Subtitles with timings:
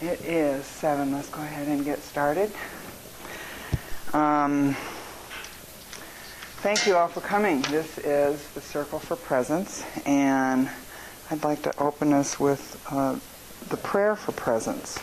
[0.00, 1.10] It is 7.
[1.10, 2.52] Let's go ahead and get started.
[4.12, 4.76] Um,
[6.58, 7.62] thank you all for coming.
[7.62, 10.70] This is the Circle for Presence, and
[11.32, 13.18] I'd like to open us with uh,
[13.70, 15.00] the prayer for presence.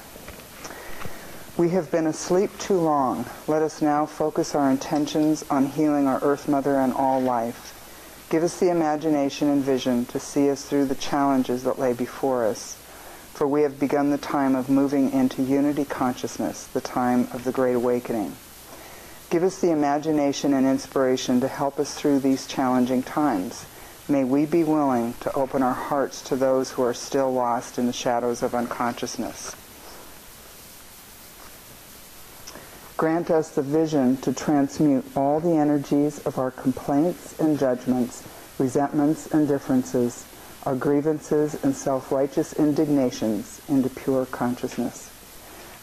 [1.57, 3.25] We have been asleep too long.
[3.49, 7.73] Let us now focus our intentions on healing our Earth Mother and all life.
[8.29, 12.45] Give us the imagination and vision to see us through the challenges that lay before
[12.45, 12.77] us
[13.35, 17.51] for we have begun the time of moving into unity consciousness, the time of the
[17.51, 18.33] Great Awakening.
[19.29, 23.65] Give us the imagination and inspiration to help us through these challenging times.
[24.07, 27.87] May we be willing to open our hearts to those who are still lost in
[27.87, 29.53] the shadows of unconsciousness.
[32.95, 38.23] Grant us the vision to transmute all the energies of our complaints and judgments,
[38.57, 40.25] resentments and differences
[40.65, 45.11] our grievances and self-righteous indignations into pure consciousness.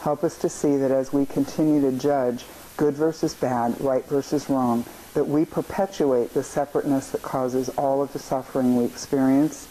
[0.00, 2.44] Help us to see that as we continue to judge
[2.76, 8.12] good versus bad, right versus wrong, that we perpetuate the separateness that causes all of
[8.12, 9.68] the suffering we experience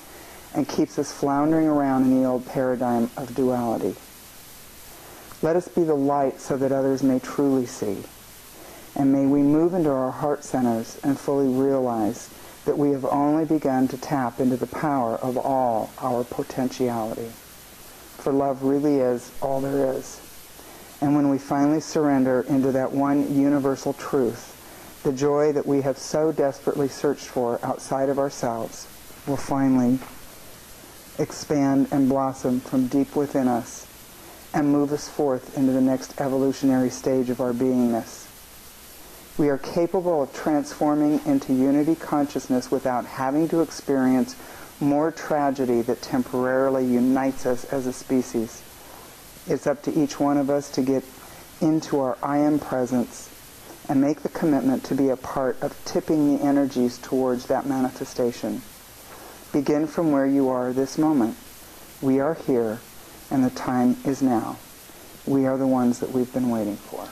[0.54, 3.96] and keeps us floundering around in the old paradigm of duality.
[5.42, 8.04] Let us be the light so that others may truly see.
[8.96, 12.30] And may we move into our heart centers and fully realize
[12.66, 17.30] that we have only begun to tap into the power of all our potentiality.
[18.18, 20.20] For love really is all there is.
[21.02, 25.98] And when we finally surrender into that one universal truth, the joy that we have
[25.98, 28.88] so desperately searched for outside of ourselves
[29.26, 29.98] will finally
[31.18, 33.88] expand and blossom from deep within us
[34.54, 38.28] and move us forth into the next evolutionary stage of our beingness.
[39.42, 44.36] We are capable of transforming into unity consciousness without having to experience
[44.80, 48.62] more tragedy that temporarily unites us as a species.
[49.48, 51.04] It's up to each one of us to get
[51.60, 53.32] into our I am presence
[53.90, 58.62] and make the commitment to be a part of tipping the energies towards that manifestation.
[59.52, 61.36] Begin from where you are this moment.
[62.00, 62.80] We are here,
[63.32, 64.60] and the time is now.
[65.26, 67.08] We are the ones that we've been waiting for.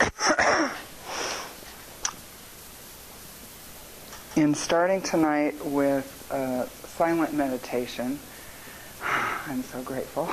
[4.36, 8.18] in starting tonight with uh, silent meditation,
[9.02, 10.28] I'm so grateful.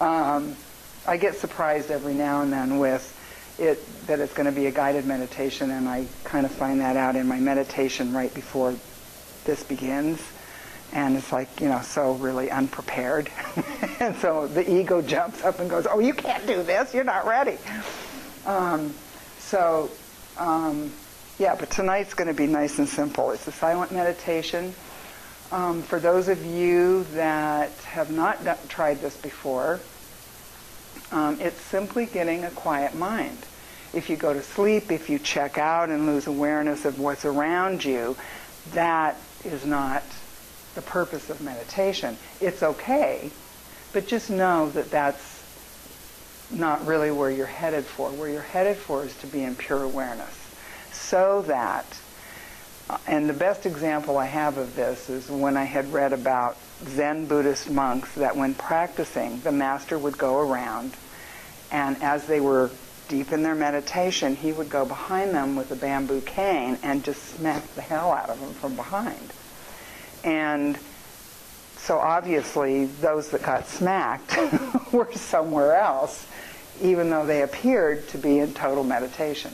[0.04, 0.56] um,
[1.06, 3.12] I get surprised every now and then with
[3.58, 6.96] it that it's going to be a guided meditation, and I kind of find that
[6.96, 8.74] out in my meditation right before
[9.44, 10.20] this begins.
[10.92, 13.30] And it's like, you know, so really unprepared.
[14.00, 16.94] and so the ego jumps up and goes, Oh, you can't do this.
[16.94, 17.58] You're not ready.
[18.46, 18.94] Um,
[19.38, 19.90] so,
[20.38, 20.92] um,
[21.38, 23.30] yeah, but tonight's going to be nice and simple.
[23.30, 24.74] It's a silent meditation.
[25.52, 29.80] Um, for those of you that have not done, tried this before,
[31.12, 33.38] um, it's simply getting a quiet mind.
[33.92, 37.84] If you go to sleep, if you check out and lose awareness of what's around
[37.84, 38.16] you,
[38.72, 40.02] that is not
[40.76, 42.16] the purpose of meditation.
[42.40, 43.30] It's okay,
[43.92, 45.42] but just know that that's
[46.52, 48.10] not really where you're headed for.
[48.10, 50.46] Where you're headed for is to be in pure awareness
[50.92, 51.86] so that,
[52.88, 56.56] uh, and the best example I have of this is when I had read about
[56.84, 60.92] Zen Buddhist monks that when practicing, the master would go around
[61.70, 62.70] and as they were
[63.08, 67.22] deep in their meditation, he would go behind them with a bamboo cane and just
[67.36, 69.32] smack the hell out of them from behind.
[70.26, 70.78] And
[71.78, 74.36] so obviously, those that got smacked
[74.92, 76.26] were somewhere else,
[76.82, 79.52] even though they appeared to be in total meditation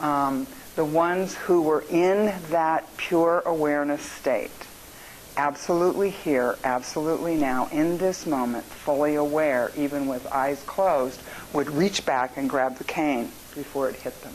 [0.00, 0.46] um,
[0.76, 4.50] the ones who were in that pure awareness state,
[5.36, 11.20] absolutely here, absolutely now, in this moment, fully aware, even with eyes closed,
[11.52, 14.34] would reach back and grab the cane before it hit them.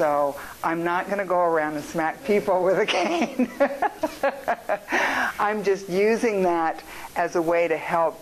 [0.00, 0.34] So
[0.64, 3.50] I'm not going to go around and smack people with a cane.
[5.38, 6.82] I'm just using that
[7.16, 8.18] as a way to help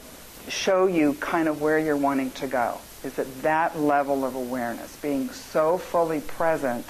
[0.49, 4.97] show you kind of where you're wanting to go is at that level of awareness,
[4.97, 6.85] being so fully present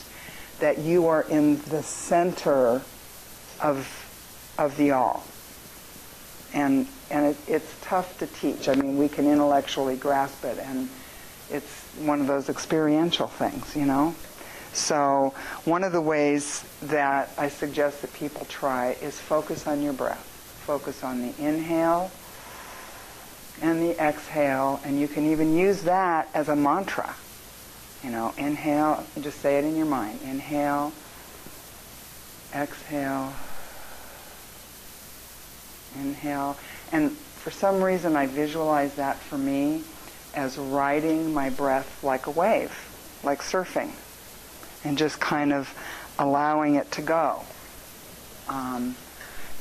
[0.58, 2.80] that you are in the center
[3.62, 5.22] of, of the all.
[6.54, 8.70] And, and it, it's tough to teach.
[8.70, 10.88] I mean, we can intellectually grasp it, and
[11.50, 14.14] it's one of those experiential things, you know?
[14.72, 15.34] So
[15.64, 20.24] one of the ways that I suggest that people try is focus on your breath.
[20.66, 22.10] Focus on the inhale
[23.60, 27.14] and the exhale, and you can even use that as a mantra.
[28.04, 30.20] You know, inhale, just say it in your mind.
[30.22, 30.92] Inhale,
[32.54, 33.32] exhale,
[35.98, 36.56] inhale.
[36.92, 39.82] And for some reason I visualize that for me
[40.34, 42.72] as riding my breath like a wave,
[43.24, 43.90] like surfing,
[44.84, 45.72] and just kind of
[46.19, 47.42] allowing it to go.
[48.48, 48.96] Um,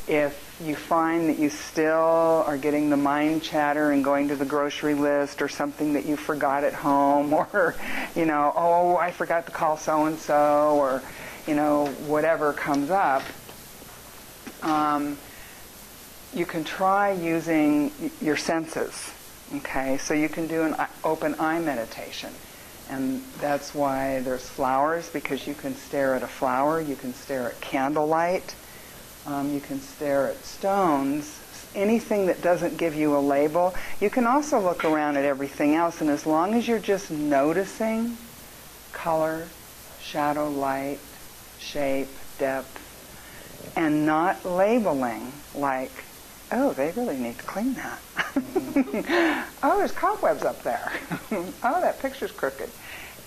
[0.07, 4.45] if you find that you still are getting the mind chatter and going to the
[4.45, 7.75] grocery list or something that you forgot at home or,
[8.15, 11.03] you know, oh, I forgot to call so and so or,
[11.45, 13.23] you know, whatever comes up,
[14.63, 15.17] um,
[16.33, 17.91] you can try using
[18.21, 19.11] your senses.
[19.55, 22.33] Okay, so you can do an open eye meditation.
[22.89, 27.49] And that's why there's flowers, because you can stare at a flower, you can stare
[27.49, 28.55] at candlelight,
[29.25, 31.39] um, you can stare at stones,
[31.75, 33.75] anything that doesn't give you a label.
[33.99, 38.17] You can also look around at everything else, and as long as you're just noticing
[38.93, 39.47] color,
[40.01, 40.99] shadow, light,
[41.59, 42.07] shape,
[42.39, 42.83] depth,
[43.75, 45.91] and not labeling like,
[46.51, 47.99] oh, they really need to clean that.
[49.63, 50.91] oh, there's cobwebs up there.
[51.31, 52.69] oh, that picture's crooked.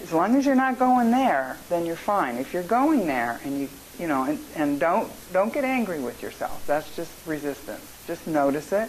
[0.02, 2.36] As long as you're not going there, then you're fine.
[2.36, 3.68] If you're going there and you
[4.00, 6.66] you know, and, and don't don't get angry with yourself.
[6.66, 7.84] That's just resistance.
[8.06, 8.88] Just notice it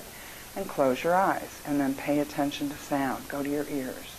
[0.56, 3.27] and close your eyes and then pay attention to sound.
[3.27, 4.16] Go to your ears.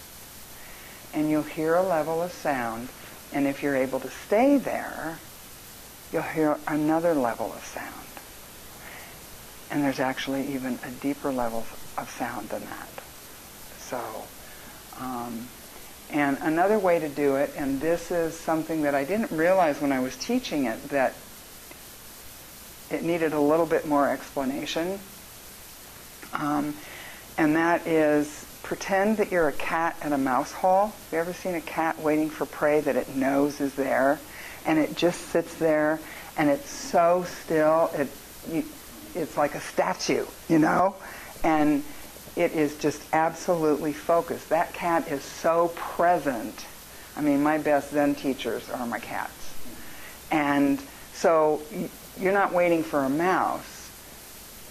[1.14, 2.88] And you'll hear a level of sound
[3.32, 5.18] and if you're able to stay there,
[6.12, 8.01] you'll hear another level of sound.
[9.72, 11.66] And there's actually even a deeper level
[11.96, 12.88] of sound than that.
[13.78, 14.00] So,
[15.00, 15.48] um,
[16.10, 19.90] and another way to do it, and this is something that I didn't realize when
[19.90, 21.14] I was teaching it, that
[22.90, 25.00] it needed a little bit more explanation.
[26.34, 26.74] Um,
[27.38, 30.86] and that is pretend that you're a cat at a mouse hole.
[30.86, 34.20] Have you ever seen a cat waiting for prey that it knows is there?
[34.66, 35.98] And it just sits there
[36.36, 38.08] and it's so still, it,
[38.50, 38.64] you,
[39.14, 40.94] it's like a statue, you know?
[41.44, 41.82] And
[42.36, 44.48] it is just absolutely focused.
[44.48, 46.66] That cat is so present.
[47.16, 49.54] I mean, my best Zen teachers are my cats.
[50.30, 50.80] And
[51.12, 51.60] so
[52.18, 53.90] you're not waiting for a mouse.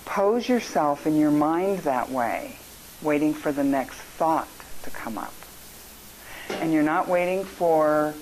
[0.05, 2.57] Pose yourself in your mind that way,
[3.01, 4.47] waiting for the next thought
[4.83, 5.33] to come up.
[6.49, 8.13] And you're not waiting for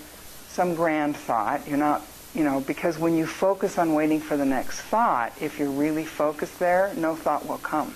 [0.49, 1.67] some grand thought.
[1.67, 2.03] You're not,
[2.35, 6.05] you know, because when you focus on waiting for the next thought, if you're really
[6.05, 7.95] focused there, no thought will come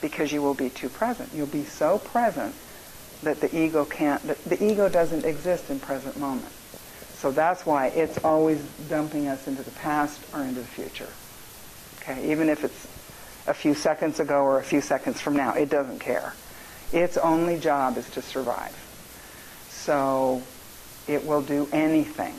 [0.00, 1.30] because you will be too present.
[1.34, 2.54] You'll be so present
[3.22, 6.52] that the ego can't, the, the ego doesn't exist in present moment.
[7.14, 11.08] So that's why it's always dumping us into the past or into the future.
[12.00, 12.86] Okay, even if it's
[13.48, 16.34] a few seconds ago or a few seconds from now, it doesn't care.
[16.92, 18.76] Its only job is to survive.
[19.68, 20.42] So
[21.08, 22.34] it will do anything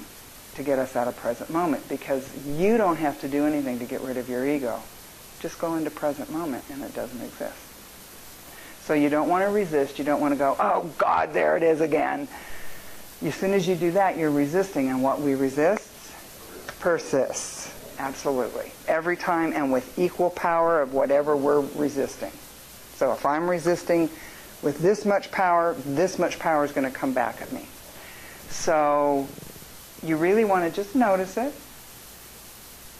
[0.56, 3.86] to get us out of present moment because you don't have to do anything to
[3.86, 4.82] get rid of your ego.
[5.40, 7.56] Just go into present moment and it doesn't exist.
[8.82, 10.00] So you don't want to resist.
[10.00, 12.28] You don't want to go, oh God, there it is again.
[13.24, 14.90] As soon as you do that, you're resisting.
[14.90, 15.90] And what we resist
[16.80, 17.74] persists.
[18.00, 18.72] Absolutely.
[18.88, 22.32] Every time and with equal power of whatever we're resisting.
[22.96, 24.10] So if I'm resisting
[24.62, 27.68] with this much power, this much power is going to come back at me.
[28.50, 29.28] So
[30.04, 31.54] you really want to just notice it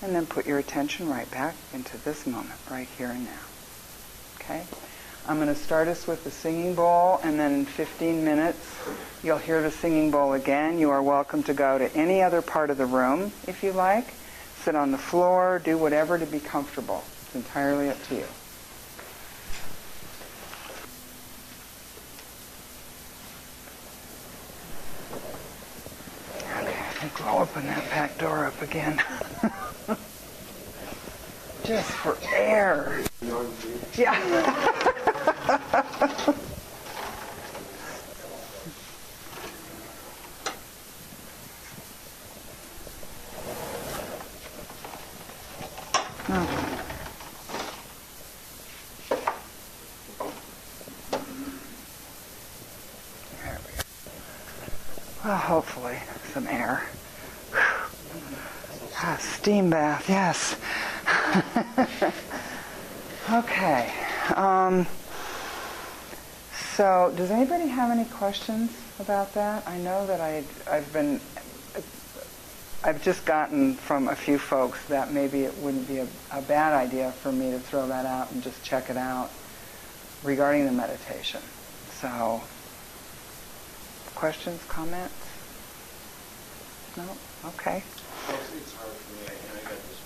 [0.02, 3.40] and then put your attention right back into this moment, right here and now.
[4.40, 4.64] Okay?
[5.28, 8.78] I'm going to start us with the singing bowl, and then in 15 minutes,
[9.24, 10.80] you'll hear the singing bowl again.
[10.80, 14.14] You are welcome to go to any other part of the room if you like.
[14.64, 17.04] Sit on the floor, do whatever to be comfortable.
[17.24, 18.26] It's entirely up to you.
[27.20, 29.02] Okay, I think we'll open that back door up again.
[31.66, 33.04] Just for air.
[33.98, 34.76] Yeah.
[46.32, 46.86] Oh.
[55.26, 55.98] Well, hopefully,
[56.34, 56.88] some air.
[59.02, 60.58] Ah, steam bath, yes.
[63.32, 63.94] okay.
[64.36, 64.86] Um,
[66.76, 69.66] so, does anybody have any questions about that?
[69.66, 71.22] I know that I, I've been,
[72.84, 76.74] I've just gotten from a few folks that maybe it wouldn't be a, a bad
[76.74, 79.32] idea for me to throw that out and just check it out
[80.24, 81.42] regarding the meditation.
[82.02, 82.42] So,
[84.14, 85.16] questions, comments?
[86.98, 87.06] No?
[87.46, 87.82] Okay.
[88.30, 90.00] It's, it's hard for me, I, you know, I got this,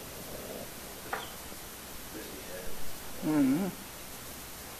[1.12, 1.24] this
[2.14, 2.70] busy head.
[3.24, 3.64] Hmm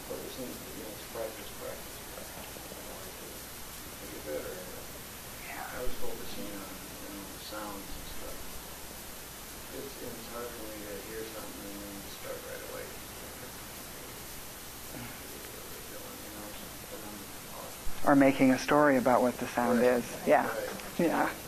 [0.10, 2.52] But it seems to be, it's practice, practice, practice.
[4.04, 4.52] I better.
[5.48, 5.64] Yeah.
[5.64, 8.36] I was focusing on, you know, sounds and stuff.
[9.80, 12.84] It's, it's hard for me to hear something and then start right away.
[18.06, 20.04] Or making a story about what the sound Right.
[20.04, 20.04] is.
[20.28, 20.44] Yeah.
[20.44, 20.54] Right.
[21.00, 21.24] Yeah.
[21.24, 21.40] Practice,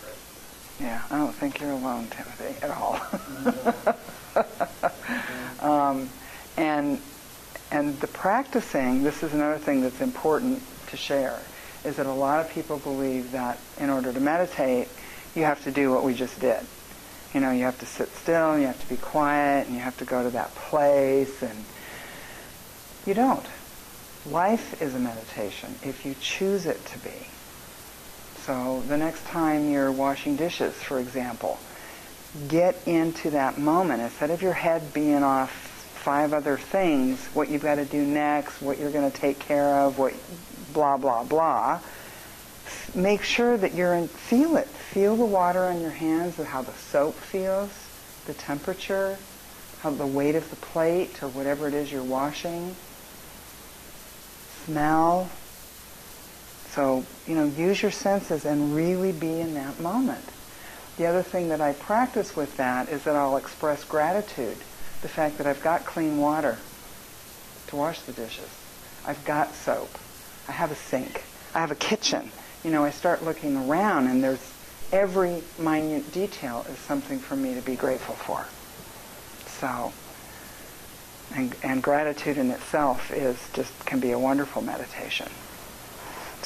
[0.00, 0.80] practice.
[0.80, 1.02] Yeah.
[1.10, 3.00] I don't think you're alone, Timothy, at all.
[5.70, 6.08] um,
[6.56, 7.00] and
[7.70, 11.38] and the practicing, this is another thing that's important to share,
[11.84, 14.88] is that a lot of people believe that in order to meditate,
[15.34, 16.60] you have to do what we just did.
[17.34, 19.82] You know, you have to sit still, and you have to be quiet, and you
[19.82, 21.64] have to go to that place, and
[23.04, 23.46] you don't.
[24.30, 27.35] Life is a meditation if you choose it to be.
[28.46, 31.58] So the next time you're washing dishes, for example,
[32.46, 34.02] get into that moment.
[34.02, 38.62] Instead of your head being off five other things, what you've got to do next,
[38.62, 40.14] what you're going to take care of, what
[40.72, 41.80] blah, blah, blah,
[42.94, 44.68] make sure that you're in, feel it.
[44.68, 47.70] Feel the water on your hands, how the soap feels,
[48.26, 49.18] the temperature,
[49.80, 52.76] how the weight of the plate or whatever it is you're washing.
[54.66, 55.28] Smell.
[56.76, 60.26] So, you know, use your senses and really be in that moment.
[60.98, 64.58] The other thing that I practice with that is that I'll express gratitude.
[65.00, 66.58] The fact that I've got clean water
[67.68, 68.50] to wash the dishes.
[69.06, 69.88] I've got soap.
[70.48, 71.24] I have a sink.
[71.54, 72.30] I have a kitchen.
[72.62, 74.52] You know, I start looking around and there's
[74.92, 78.44] every minute detail is something for me to be grateful for.
[79.46, 79.94] So,
[81.34, 85.28] and, and gratitude in itself is just can be a wonderful meditation.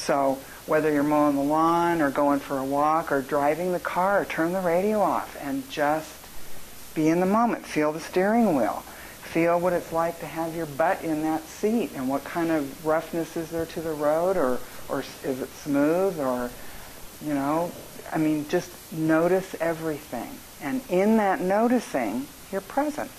[0.01, 4.25] So whether you're mowing the lawn or going for a walk or driving the car,
[4.25, 6.25] turn the radio off and just
[6.95, 7.65] be in the moment.
[7.65, 8.83] Feel the steering wheel.
[9.21, 12.85] Feel what it's like to have your butt in that seat and what kind of
[12.85, 16.49] roughness is there to the road or, or is it smooth or,
[17.23, 17.71] you know,
[18.11, 20.31] I mean, just notice everything.
[20.61, 23.11] And in that noticing, you're present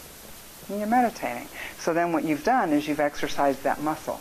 [0.68, 1.48] and you're meditating.
[1.78, 4.20] So then what you've done is you've exercised that muscle.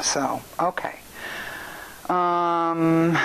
[0.00, 0.96] So, okay.
[2.08, 3.18] Um,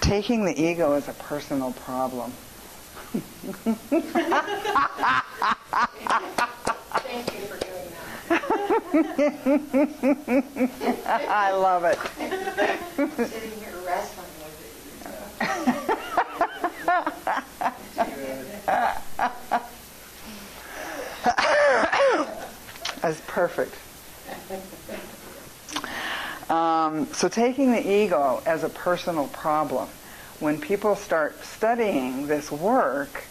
[0.00, 2.32] taking the ego as a personal problem.
[3.12, 3.80] Thank
[7.34, 7.88] you for doing
[8.28, 8.44] that.
[11.28, 11.98] I love it.
[13.28, 14.58] Sitting here wrestling with
[23.00, 23.74] That's perfect.
[26.50, 29.88] Um, so taking the ego as a personal problem,
[30.40, 33.24] when people start studying this work,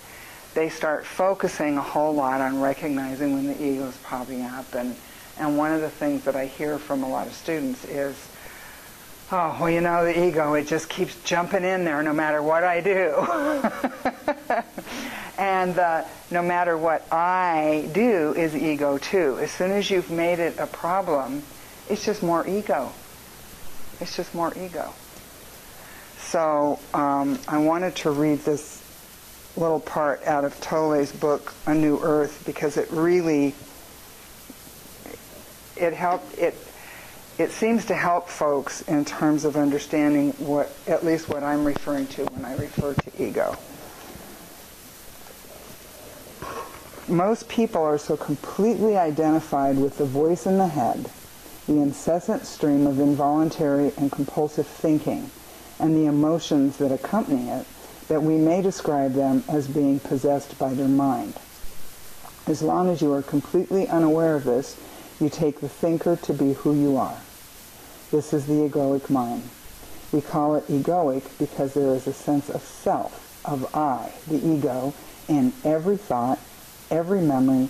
[0.54, 4.74] they start focusing a whole lot on recognizing when the ego is popping up.
[4.76, 4.96] And,
[5.40, 8.16] and one of the things that I hear from a lot of students is,
[9.32, 12.64] oh, well, you know, the ego, it just keeps jumping in there no matter what
[12.64, 13.16] I do.
[15.40, 19.40] and uh, no matter what I do is ego too.
[19.40, 21.42] As soon as you've made it a problem,
[21.90, 22.92] it's just more ego.
[24.00, 24.94] It's just more ego.
[26.18, 28.84] So um, I wanted to read this
[29.56, 33.56] little part out of Tolle's book, A New Earth, because it really
[35.76, 36.56] it helped it
[37.38, 42.08] it seems to help folks in terms of understanding what at least what I'm referring
[42.08, 43.56] to when I refer to ego.
[47.08, 51.10] Most people are so completely identified with the voice in the head,
[51.68, 55.30] the incessant stream of involuntary and compulsive thinking,
[55.80, 57.66] and the emotions that accompany it,
[58.08, 61.34] that we may describe them as being possessed by their mind.
[62.48, 64.80] As long as you are completely unaware of this,
[65.20, 67.18] you take the thinker to be who you are.
[68.12, 69.44] This is the egoic mind.
[70.14, 74.94] We call it egoic because there is a sense of self, of I, the ego,
[75.28, 76.40] in every thought,
[76.90, 77.68] every memory,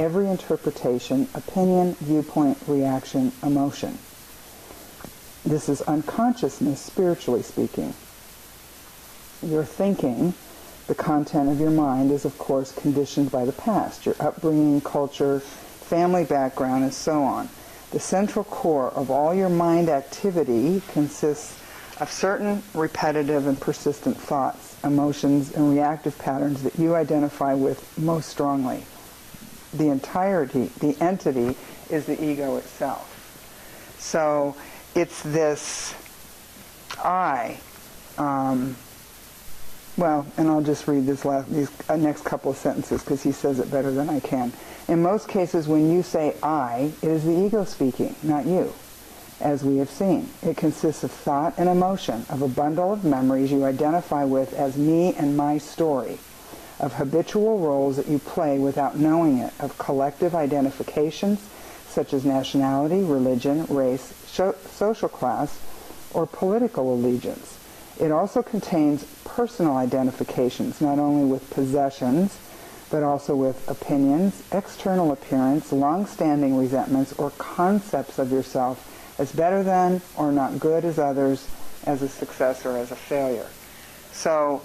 [0.00, 3.98] every interpretation, opinion, viewpoint, reaction, emotion.
[5.44, 7.92] This is unconsciousness, spiritually speaking.
[9.42, 10.32] Your thinking,
[10.86, 15.40] the content of your mind, is of course conditioned by the past, your upbringing, culture,
[15.40, 17.50] family background, and so on.
[17.90, 21.58] The central core of all your mind activity consists
[22.00, 28.30] of certain repetitive and persistent thoughts, emotions, and reactive patterns that you identify with most
[28.30, 28.82] strongly.
[29.72, 31.56] The entirety, the entity,
[31.90, 33.06] is the ego itself.
[33.98, 34.56] So
[34.94, 35.94] it's this
[36.98, 37.58] I.
[38.18, 38.76] Um,
[39.96, 43.32] well, and I'll just read this last, these uh, next couple of sentences because he
[43.32, 44.52] says it better than I can.
[44.88, 48.72] In most cases, when you say I, it is the ego speaking, not you,
[49.40, 50.28] as we have seen.
[50.42, 54.76] It consists of thought and emotion, of a bundle of memories you identify with as
[54.76, 56.18] me and my story,
[56.80, 61.40] of habitual roles that you play without knowing it, of collective identifications
[61.88, 65.60] such as nationality, religion, race, social class,
[66.12, 67.58] or political allegiance.
[68.00, 72.38] It also contains personal identifications, not only with possessions,
[72.90, 78.86] but also with opinions, external appearance, long-standing resentments, or concepts of yourself
[79.18, 81.46] as better than or not good as others,
[81.84, 83.46] as a success or as a failure.
[84.12, 84.62] So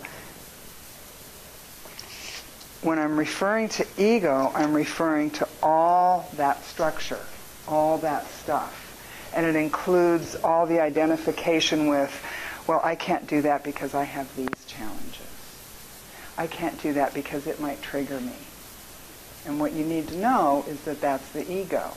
[2.86, 7.20] when I'm referring to ego, I'm referring to all that structure,
[7.68, 8.84] all that stuff.
[9.36, 12.13] And it includes all the identification with,
[12.68, 15.20] well, I can't do that because I have these challenges.
[16.38, 18.36] I can't do that because it might trigger me.
[19.48, 21.92] And what you need to know is that that's the ego.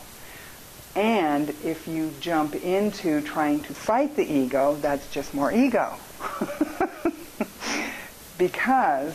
[0.96, 5.94] And if you jump into trying to fight the ego, that's just more ego.
[8.38, 9.14] because,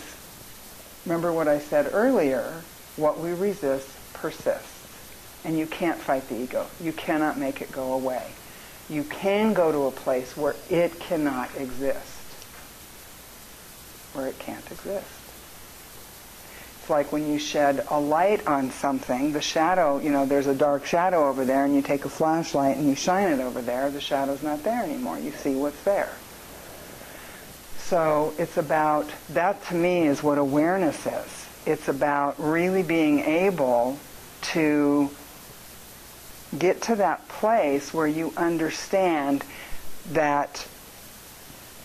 [1.05, 2.61] remember what I said earlier,
[2.95, 4.69] what we resist persists.
[5.45, 6.67] And you can't fight the ego.
[6.81, 8.25] You cannot make it go away.
[8.89, 12.21] You can go to a place where it cannot exist.
[14.13, 15.07] Where it can't exist.
[16.79, 20.55] It's like when you shed a light on something, the shadow, you know, there's a
[20.55, 23.89] dark shadow over there, and you take a flashlight and you shine it over there,
[23.89, 25.17] the shadow's not there anymore.
[25.17, 26.11] You see what's there.
[27.85, 31.47] So it's about, that to me is what awareness is.
[31.65, 33.99] It's about really being able
[34.53, 35.09] to
[36.57, 39.43] get to that place where you understand
[40.11, 40.65] that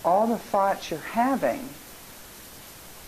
[0.04, 1.68] all the thoughts you're having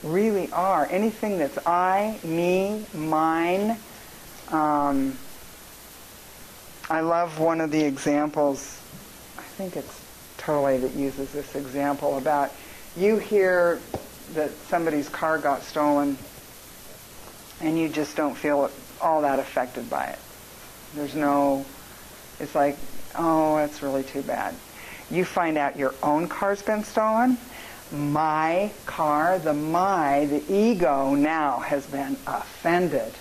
[0.03, 3.77] really are anything that's I, me, mine.
[4.49, 5.17] Um,
[6.89, 8.81] I love one of the examples,
[9.39, 10.01] I think it's
[10.39, 12.51] Tolle that uses this example about
[12.97, 13.81] you hear
[14.35, 16.17] that somebody's car got stolen
[17.61, 20.19] and you just don't feel all that affected by it.
[20.95, 21.65] There's no,
[22.39, 22.77] it's like,
[23.17, 24.55] oh, that's really too bad.
[25.11, 27.39] You find out your own car's been stolen.
[27.93, 33.13] My car, the my, the ego now has been offended,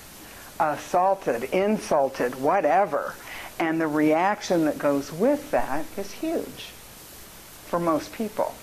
[0.60, 3.16] assaulted, insulted, whatever.
[3.60, 6.70] And the reaction that goes with that is huge
[7.66, 8.54] for most people.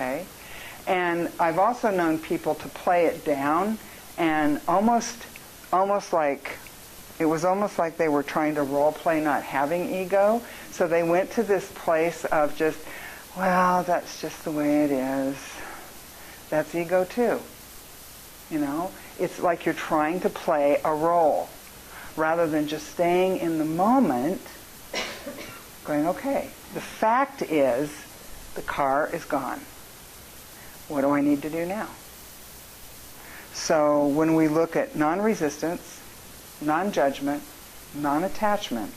[0.00, 0.24] Okay?
[0.86, 3.78] And I've also known people to play it down
[4.16, 5.26] and almost
[5.72, 6.56] almost like
[7.18, 10.40] it was almost like they were trying to role play not having ego.
[10.70, 12.78] So they went to this place of just,
[13.36, 15.36] well, that's just the way it is.
[16.48, 17.38] That's ego too.
[18.50, 21.50] You know, it's like you're trying to play a role
[22.16, 24.40] rather than just staying in the moment
[25.84, 27.92] going, okay, the fact is
[28.54, 29.60] the car is gone.
[30.90, 31.88] What do I need to do now?
[33.54, 36.00] So when we look at non-resistance,
[36.60, 37.42] non-judgment,
[37.94, 38.92] non-attachment.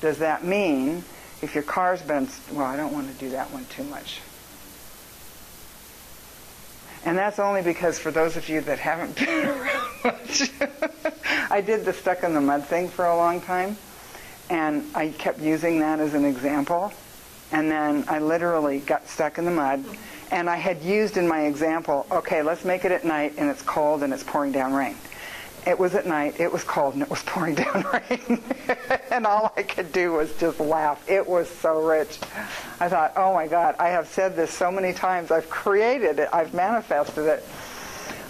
[0.00, 1.02] Does that mean
[1.42, 4.20] if your car's been, well, I don't want to do that one too much.
[7.04, 10.50] And that's only because for those of you that haven't been around much,
[11.50, 13.76] I did the stuck in the mud thing for a long time.
[14.50, 16.92] And I kept using that as an example.
[17.52, 19.84] And then I literally got stuck in the mud.
[20.30, 23.62] And I had used in my example, okay, let's make it at night and it's
[23.62, 24.96] cold and it's pouring down rain.
[25.66, 28.42] It was at night, it was cold, and it was pouring down rain.
[29.10, 31.08] and all I could do was just laugh.
[31.08, 32.18] It was so rich.
[32.80, 35.30] I thought, oh my God, I have said this so many times.
[35.30, 37.44] I've created it, I've manifested it.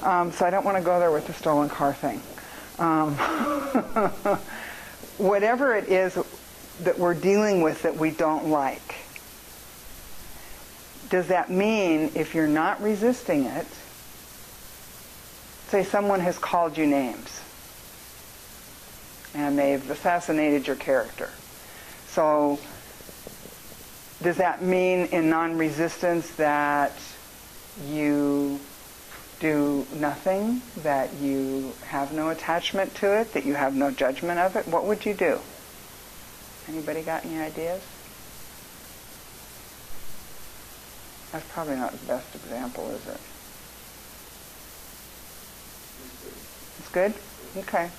[0.03, 2.23] Um, so I don't want to go there with the stolen car thing.
[2.79, 3.15] Um,
[5.19, 6.19] whatever it is
[6.81, 8.95] that we're dealing with that we don't like,
[11.11, 13.67] does that mean if you're not resisting it,
[15.69, 17.43] say someone has called you names
[19.35, 21.31] and they've assassinated your character.
[22.07, 22.59] So
[24.23, 26.93] does that mean in non-resistance that
[27.87, 28.59] you
[29.41, 34.57] do nothing, that you have no attachment to it, that you have no judgment of
[34.57, 34.67] it?
[34.67, 35.39] What would you do?
[36.69, 37.83] Anybody got any ideas?
[41.33, 43.21] That's probably not the best example, is it?
[46.79, 47.15] It's good?
[47.57, 47.91] Okay.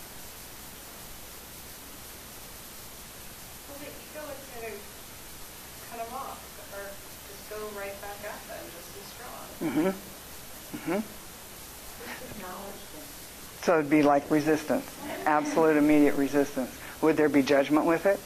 [9.62, 9.88] Mm-hmm.
[10.78, 11.00] Mm-hmm.
[13.64, 14.90] So it'd be like resistance,
[15.26, 16.76] absolute immediate resistance.
[17.02, 18.20] Would there be judgment with it?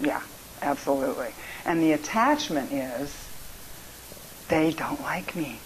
[0.00, 0.22] Yeah,
[0.62, 1.34] absolutely.
[1.64, 3.27] And the attachment is
[4.48, 5.58] they don't like me.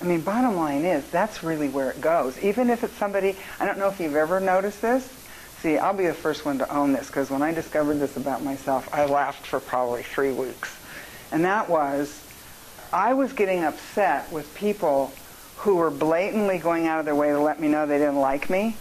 [0.00, 2.38] I mean, bottom line is that's really where it goes.
[2.42, 5.12] Even if it's somebody, I don't know if you've ever noticed this.
[5.60, 8.44] See, I'll be the first one to own this because when I discovered this about
[8.44, 10.76] myself, I laughed for probably three weeks.
[11.32, 12.22] And that was,
[12.92, 15.12] I was getting upset with people
[15.56, 18.48] who were blatantly going out of their way to let me know they didn't like
[18.48, 18.76] me.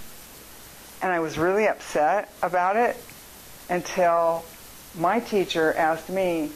[1.02, 2.95] And I was really upset about it
[3.69, 4.45] until
[4.95, 6.52] my teacher asked me,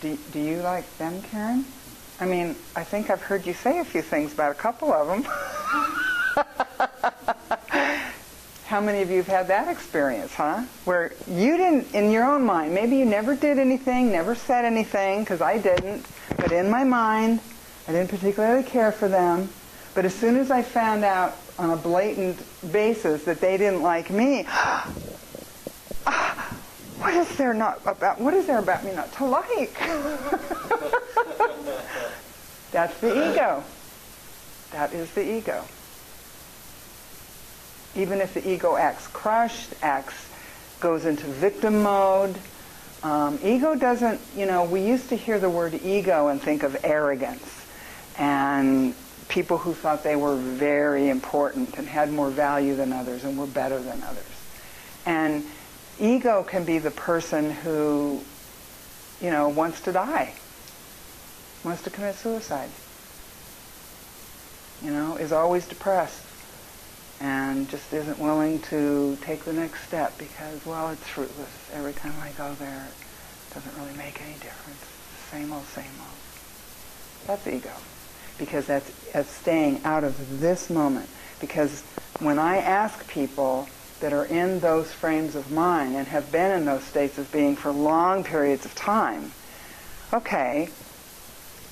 [0.00, 1.64] do, do you like them, Karen?
[2.20, 5.06] I mean, I think I've heard you say a few things about a couple of
[5.08, 5.22] them.
[8.66, 10.62] How many of you have had that experience, huh?
[10.84, 15.20] Where you didn't, in your own mind, maybe you never did anything, never said anything,
[15.20, 17.40] because I didn't, but in my mind,
[17.88, 19.48] I didn't particularly care for them.
[19.94, 22.38] But as soon as I found out on a blatant
[22.70, 24.46] basis that they didn't like me,
[27.00, 29.72] what is there not about, what is there about me not to like?
[32.70, 33.64] That's the ego.
[34.72, 35.64] That is the ego.
[37.96, 40.28] Even if the ego acts crushed, acts,
[40.78, 42.38] goes into victim mode,
[43.02, 46.76] um, ego doesn't, you know, we used to hear the word ego and think of
[46.84, 47.66] arrogance
[48.18, 48.94] and
[49.28, 53.46] people who thought they were very important and had more value than others and were
[53.46, 54.24] better than others.
[55.06, 55.44] And
[56.00, 58.20] ego can be the person who,
[59.20, 60.34] you know, wants to die,
[61.62, 62.70] wants to commit suicide,
[64.82, 66.24] you know, is always depressed
[67.20, 71.70] and just isn't willing to take the next step because, well, it's fruitless.
[71.74, 74.82] Every time I go there, it doesn't really make any difference.
[75.30, 77.26] Same old, same old.
[77.26, 77.72] That's ego.
[78.38, 81.10] Because that's, that's staying out of this moment.
[81.40, 81.82] Because
[82.20, 83.68] when I ask people
[84.00, 87.56] that are in those frames of mind and have been in those states of being
[87.56, 89.32] for long periods of time,
[90.12, 90.70] okay,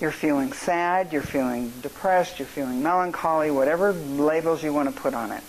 [0.01, 5.15] you're feeling sad, you're feeling depressed, you're feeling melancholy, whatever labels you want to put
[5.15, 5.43] on it.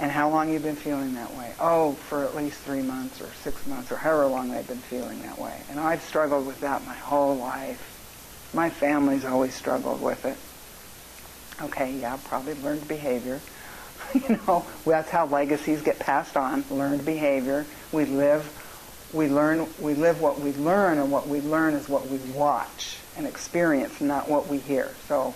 [0.00, 1.54] And how long you've been feeling that way?
[1.60, 5.22] Oh, for at least three months or six months or however long they've been feeling
[5.22, 5.56] that way.
[5.70, 8.50] And I've struggled with that my whole life.
[8.52, 10.36] My family's always struggled with it.
[11.64, 13.40] Okay, yeah, probably learned behavior.
[14.28, 17.66] you know, that's how legacies get passed on, learned behavior.
[17.90, 18.48] We live,
[19.12, 22.98] we learn, we live what we learn, and what we learn is what we watch
[23.16, 24.94] and experience, not what we hear.
[25.08, 25.34] So,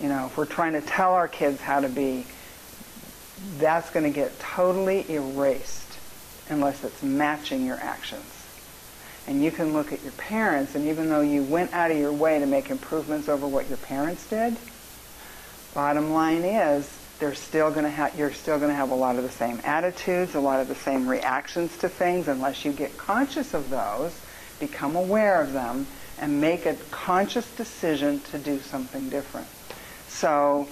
[0.00, 2.26] you know, if we're trying to tell our kids how to be,
[3.58, 5.98] that's going to get totally erased
[6.48, 8.24] unless it's matching your actions.
[9.28, 12.12] And you can look at your parents, and even though you went out of your
[12.12, 14.56] way to make improvements over what your parents did,
[15.74, 19.16] bottom line is they're still going to have you're still going to have a lot
[19.16, 22.96] of the same attitudes, a lot of the same reactions to things unless you get
[22.96, 24.18] conscious of those,
[24.60, 25.86] become aware of them,
[26.18, 29.46] and make a conscious decision to do something different.
[30.08, 30.68] So,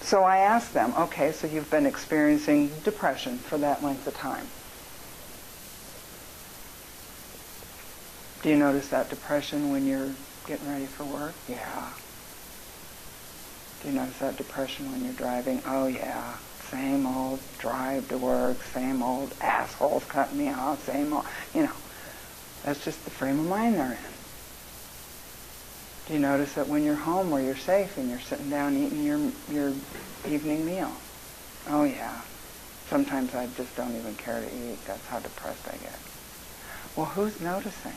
[0.00, 4.46] so I asked them, okay, so you've been experiencing depression for that length of time.
[8.42, 10.10] Do you notice that depression when you're
[10.46, 11.34] getting ready for work?
[11.48, 11.88] Yeah.
[13.84, 15.60] You notice that depression when you're driving?
[15.66, 16.36] Oh yeah.
[16.70, 21.72] Same old drive to work, same old assholes cutting me off, same old, you know.
[22.64, 23.98] That's just the frame of mind they're in.
[26.06, 29.04] Do you notice that when you're home where you're safe and you're sitting down eating
[29.04, 29.20] your
[29.50, 29.74] your
[30.26, 30.92] evening meal?
[31.68, 32.22] Oh yeah.
[32.88, 34.78] Sometimes I just don't even care to eat.
[34.86, 35.98] That's how depressed I get.
[36.96, 37.92] Well, who's noticing?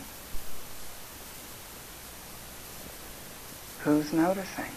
[3.79, 4.71] Who's noticing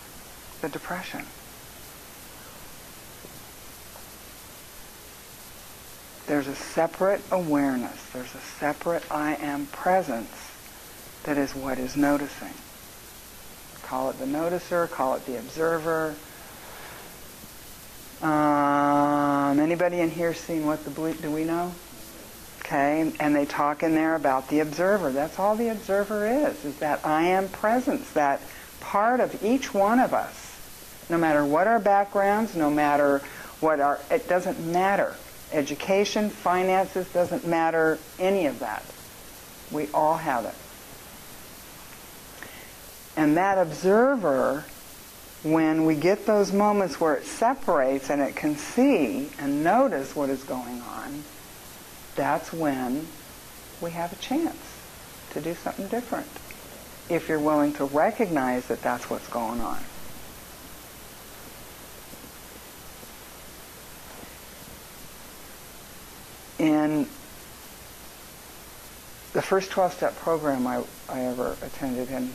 [0.60, 1.24] the depression?
[6.26, 8.00] There's a separate awareness.
[8.12, 10.30] There's a separate I am presence
[11.24, 12.54] that is what is noticing.
[13.82, 16.14] Call it the noticer, call it the observer.
[18.22, 21.72] Um, anybody in here seen what the ble- do we know?
[22.60, 25.10] Okay, and they talk in there about the observer.
[25.10, 28.40] That's all the observer is, is that I am presence, that
[28.78, 30.49] part of each one of us,
[31.10, 33.20] no matter what our backgrounds, no matter
[33.60, 35.14] what our, it doesn't matter.
[35.52, 38.84] Education, finances, doesn't matter, any of that.
[39.70, 40.54] We all have it.
[43.16, 44.64] And that observer,
[45.42, 50.30] when we get those moments where it separates and it can see and notice what
[50.30, 51.24] is going on,
[52.14, 53.06] that's when
[53.80, 54.56] we have a chance
[55.32, 56.26] to do something different.
[57.10, 59.78] if you're willing to recognize that that's what's going on.
[66.60, 67.06] In
[69.32, 72.30] the first 12-step program I, I ever attended, and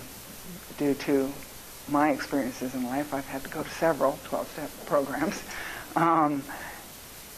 [0.80, 1.32] due to
[1.88, 5.42] my experiences in life, I've had to go to several 12-step programs.
[5.98, 6.44] Um,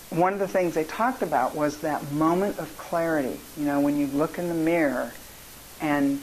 [0.09, 3.39] one of the things they talked about was that moment of clarity.
[3.55, 5.13] You know, when you look in the mirror
[5.79, 6.19] and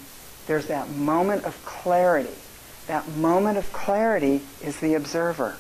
[0.49, 2.35] there's that moment of clarity.
[2.89, 5.57] That moment of clarity is the observer.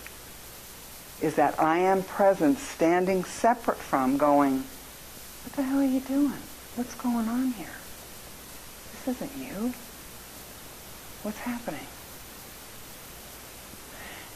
[1.22, 4.64] Is that I am present standing separate from going,
[5.44, 6.32] what the hell are you doing?
[6.74, 7.68] What's going on here?
[9.04, 9.72] This isn't you.
[11.22, 11.86] What's happening?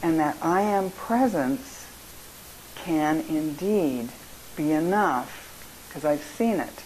[0.01, 1.87] And that I am presence
[2.75, 4.09] can indeed
[4.55, 6.83] be enough, because I've seen it,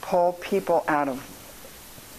[0.00, 1.22] pull people out of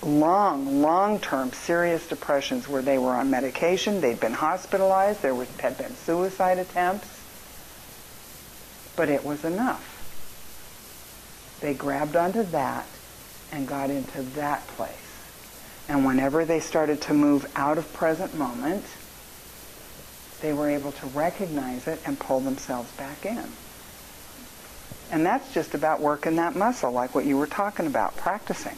[0.04, 5.78] long, long-term serious depressions where they were on medication, they'd been hospitalized, there was, had
[5.78, 7.20] been suicide attempts,
[8.96, 9.91] but it was enough.
[11.62, 12.86] They grabbed onto that
[13.52, 14.96] and got into that place.
[15.88, 18.84] And whenever they started to move out of present moment,
[20.42, 23.44] they were able to recognize it and pull themselves back in.
[25.12, 28.78] And that's just about working that muscle, like what you were talking about, practicing.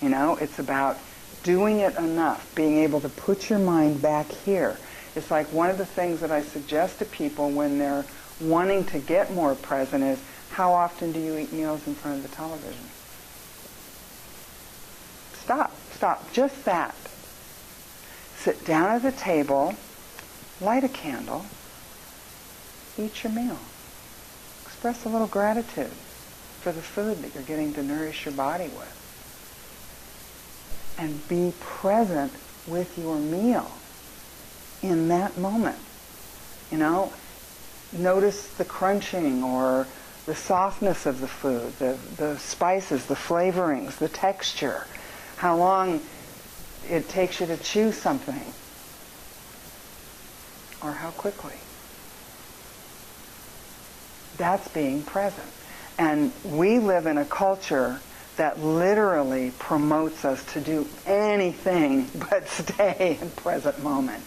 [0.00, 0.98] You know, it's about
[1.42, 4.76] doing it enough, being able to put your mind back here.
[5.16, 8.04] It's like one of the things that I suggest to people when they're
[8.40, 12.22] wanting to get more present is how often do you eat meals in front of
[12.30, 12.84] the television?
[15.32, 16.94] Stop, stop, just that.
[18.36, 19.74] Sit down at the table,
[20.60, 21.44] light a candle,
[22.98, 23.58] eat your meal.
[24.64, 25.92] Express a little gratitude
[26.60, 28.96] for the food that you're getting to nourish your body with
[30.98, 32.32] and be present
[32.66, 33.70] with your meal
[34.82, 35.78] in that moment.
[36.70, 37.12] You know,
[37.92, 39.86] notice the crunching or
[40.26, 44.86] the softness of the food, the, the spices, the flavorings, the texture,
[45.36, 46.00] how long
[46.88, 48.52] it takes you to chew something,
[50.82, 51.54] or how quickly.
[54.36, 55.48] That's being present.
[55.98, 58.00] And we live in a culture
[58.36, 64.24] that literally promotes us to do anything but stay in present moment.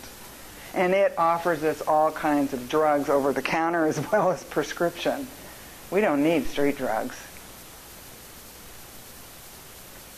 [0.76, 5.28] And it offers us all kinds of drugs over the counter as well as prescription.
[5.94, 7.16] We don't need street drugs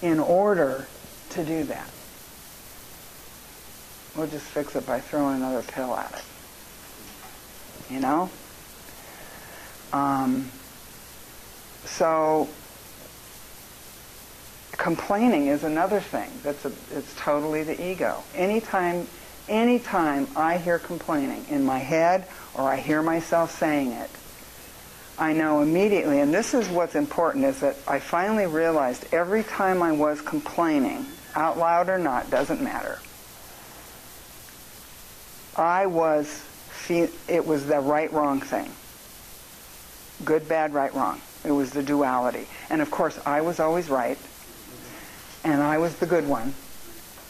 [0.01, 0.87] in order
[1.31, 1.89] to do that.
[4.15, 7.93] We'll just fix it by throwing another pill at it.
[7.93, 8.29] You know?
[9.91, 10.49] Um,
[11.83, 12.47] so
[14.71, 19.07] complaining is another thing that's a, it's totally the ego anytime
[19.47, 24.09] anytime i hear complaining in my head or i hear myself saying it
[25.17, 29.81] i know immediately and this is what's important is that i finally realized every time
[29.81, 32.99] i was complaining out loud or not doesn't matter.
[35.55, 36.43] I was
[36.87, 38.71] it was the right wrong thing.
[40.23, 41.19] Good bad right wrong.
[41.43, 42.47] It was the duality.
[42.69, 44.17] And of course i was always right
[45.43, 46.53] and I was the good one.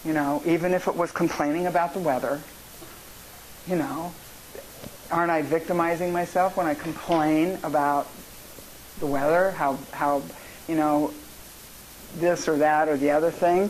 [0.04, 2.40] You know, even if it was complaining about the weather,
[3.68, 4.14] you know,
[5.12, 8.08] aren't I victimizing myself when I complain about
[9.00, 10.24] the weather, how, how,
[10.68, 11.14] you know,
[12.16, 13.70] this or that or the other thing?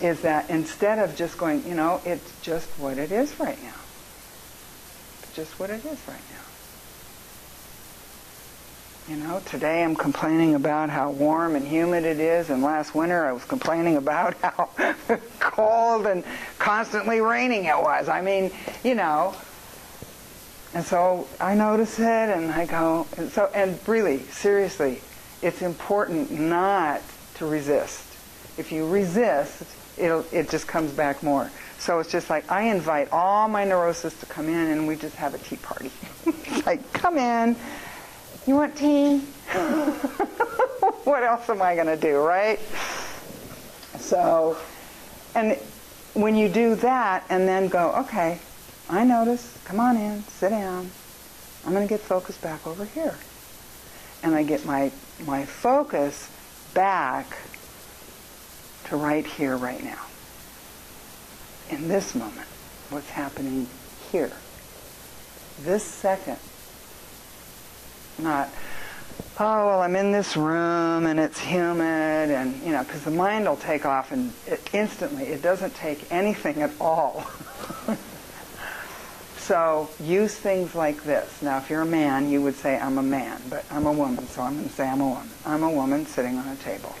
[0.00, 3.74] Is that instead of just going, you know, it's just what it is right now.
[5.22, 6.42] It's just what it is right now.
[9.08, 13.26] You know, today I'm complaining about how warm and humid it is, and last winter
[13.26, 14.70] I was complaining about how
[15.40, 16.22] cold and
[16.58, 18.08] constantly raining it was.
[18.08, 18.50] I mean,
[18.84, 19.34] you know.
[20.74, 25.00] And so I notice it, and I go, and so, and really, seriously,
[25.42, 27.02] it's important not
[27.34, 28.04] to resist.
[28.56, 29.64] If you resist,
[29.98, 31.50] it'll, it just comes back more.
[31.78, 35.16] So it's just like I invite all my neurosis to come in, and we just
[35.16, 35.90] have a tea party.
[36.66, 37.56] like, come in
[38.46, 39.18] you want tea?
[41.04, 42.58] what else am I going to do, right?
[43.98, 44.56] So,
[45.34, 45.56] and
[46.14, 48.40] when you do that and then go, okay,
[48.90, 50.90] I notice, come on in, sit down.
[51.64, 53.16] I'm going to get focused back over here.
[54.22, 54.92] And I get my,
[55.26, 56.30] my focus
[56.74, 57.38] back
[58.84, 60.06] to right here, right now.
[61.70, 62.48] In this moment,
[62.90, 63.66] what's happening
[64.10, 64.32] here.
[65.62, 66.38] This second
[68.18, 68.48] not,
[69.38, 73.46] oh, well, I'm in this room and it's humid, and, you know, because the mind
[73.46, 77.24] will take off and it, instantly, it doesn't take anything at all.
[79.42, 81.42] so use things like this.
[81.42, 84.26] Now, if you're a man, you would say, I'm a man, but I'm a woman,
[84.28, 85.30] so I'm going to say I'm a woman.
[85.44, 86.94] I'm a woman sitting on a table.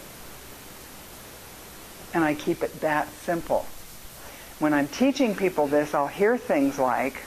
[2.14, 3.66] And I keep it that simple.
[4.58, 7.22] When I'm teaching people this, I'll hear things like,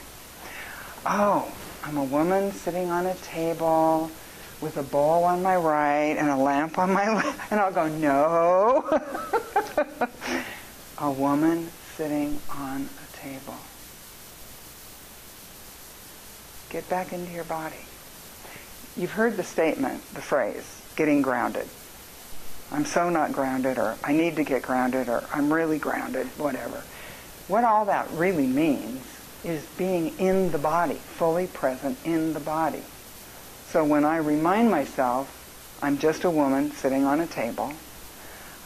[1.06, 1.50] oh,
[1.82, 4.10] I'm a woman sitting on a table
[4.60, 7.50] with a bowl on my right and a lamp on my left.
[7.50, 8.84] And I'll go, no.
[10.98, 13.56] a woman sitting on a table.
[16.76, 17.86] Get back into your body.
[18.98, 21.66] You've heard the statement, the phrase, getting grounded.
[22.70, 26.82] I'm so not grounded, or I need to get grounded, or I'm really grounded, whatever.
[27.48, 29.02] What all that really means
[29.42, 32.82] is being in the body, fully present in the body.
[33.68, 37.72] So when I remind myself I'm just a woman sitting on a table,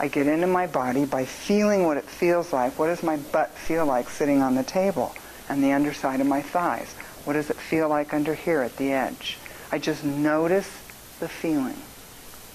[0.01, 2.77] I get into my body by feeling what it feels like.
[2.77, 5.15] What does my butt feel like sitting on the table
[5.49, 6.93] and the underside of my thighs?
[7.25, 9.39] What does it feel like under here at the edge?
[9.71, 10.71] I just notice
[11.21, 11.77] the feeling.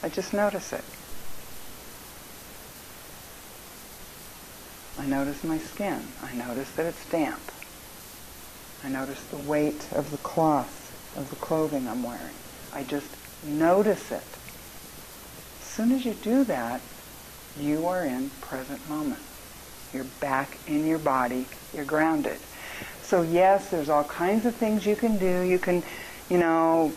[0.03, 0.83] I just notice it.
[4.97, 6.01] I notice my skin.
[6.23, 7.41] I notice that it's damp.
[8.83, 10.81] I notice the weight of the cloth
[11.15, 12.35] of the clothing I'm wearing.
[12.73, 13.09] I just
[13.43, 14.23] notice it.
[15.61, 16.81] As soon as you do that,
[17.59, 19.21] you are in present moment.
[19.93, 21.45] You're back in your body.
[21.73, 22.39] You're grounded.
[23.05, 25.41] So yes, there's all kinds of things you can do.
[25.41, 25.83] You can,
[26.27, 26.91] you know,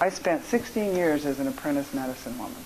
[0.00, 2.62] I spent 16 years as an apprentice medicine woman.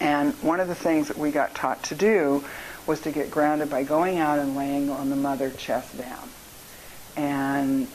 [0.00, 2.44] And one of the things that we got taught to do
[2.88, 6.28] was to get grounded by going out and laying on the mother chest down.
[7.16, 7.86] And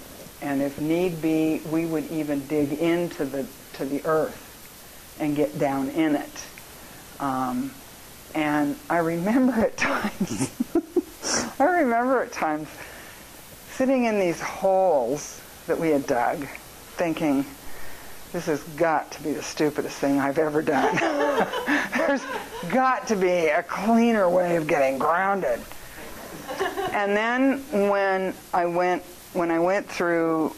[0.41, 5.59] and if need be, we would even dig into the to the earth and get
[5.59, 6.45] down in it.
[7.19, 7.71] Um,
[8.33, 10.49] and I remember at times,
[11.59, 12.69] I remember at times
[13.79, 16.45] sitting in these holes that we had dug,
[16.97, 17.45] thinking,
[18.33, 20.97] this has got to be the stupidest thing I've ever done.
[21.97, 22.25] There's
[22.69, 25.61] got to be a cleaner way of getting grounded.
[26.91, 30.53] And then when I went when I went through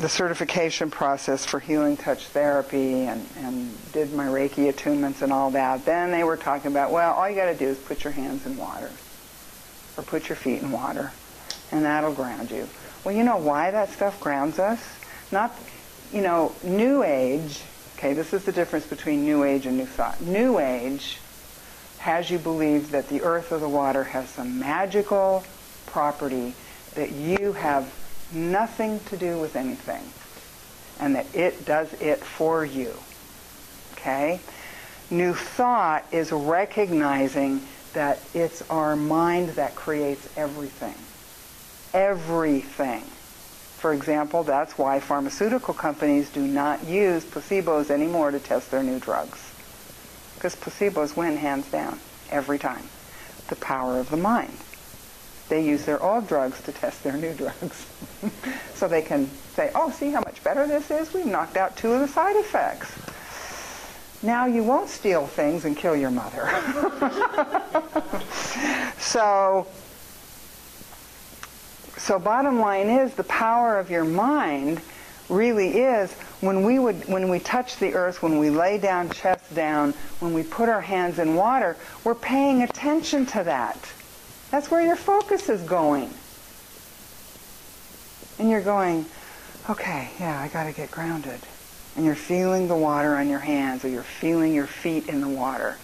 [0.00, 5.52] the certification process for healing touch therapy and, and did my Reiki attunements and all
[5.52, 8.12] that, then they were talking about, well, all you got to do is put your
[8.12, 8.90] hands in water
[9.96, 11.12] or put your feet in water
[11.72, 12.68] and that'll ground you.
[13.04, 14.80] Well, you know why that stuff grounds us?
[15.32, 15.56] Not,
[16.12, 17.62] you know, New Age,
[17.96, 20.20] okay, this is the difference between New Age and New Thought.
[20.20, 21.18] New Age
[21.98, 25.44] has you believe that the earth or the water has some magical
[25.86, 26.54] property
[26.94, 27.92] that you have
[28.32, 30.02] nothing to do with anything
[30.98, 32.94] and that it does it for you.
[33.94, 34.40] Okay?
[35.10, 40.94] New thought is recognizing that it's our mind that creates everything.
[41.92, 43.02] Everything.
[43.02, 48.98] For example, that's why pharmaceutical companies do not use placebos anymore to test their new
[48.98, 49.52] drugs.
[50.34, 51.98] Because placebos win hands down
[52.30, 52.84] every time.
[53.48, 54.56] The power of the mind
[55.50, 57.86] they use their old drugs to test their new drugs.
[58.74, 61.12] so they can say, oh, see how much better this is?
[61.12, 62.90] We've knocked out two of the side effects.
[64.22, 66.48] Now you won't steal things and kill your mother.
[68.98, 69.66] so,
[72.00, 74.80] so bottom line is the power of your mind
[75.28, 79.54] really is when we would when we touch the earth when we lay down chest
[79.54, 83.78] down when we put our hands in water we're paying attention to that
[84.50, 86.10] that's where your focus is going.
[88.38, 89.06] And you're going,
[89.68, 91.40] okay, yeah, I got to get grounded.
[91.96, 95.28] And you're feeling the water on your hands, or you're feeling your feet in the
[95.28, 95.76] water,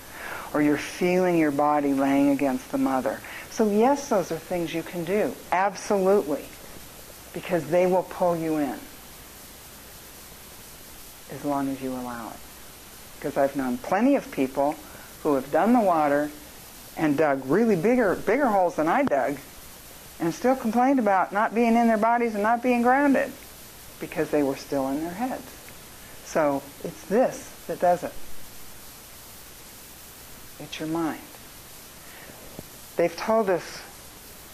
[0.53, 3.21] or you're feeling your body laying against the mother.
[3.57, 5.35] So, yes, those are things you can do.
[5.51, 6.45] Absolutely.
[7.33, 8.79] Because they will pull you in
[11.33, 12.37] as long as you allow it.
[13.15, 14.75] Because I've known plenty of people
[15.23, 16.31] who have done the water
[16.99, 19.39] and dug really bigger bigger holes than I dug
[20.21, 23.33] and still complained about not being in their bodies and not being grounded
[24.01, 25.51] because they were still in their heads.
[26.27, 28.13] So it's this that does it.
[30.63, 31.21] It's your mind.
[32.97, 33.83] They've told us,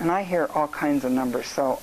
[0.01, 1.80] and I hear all kinds of numbers, so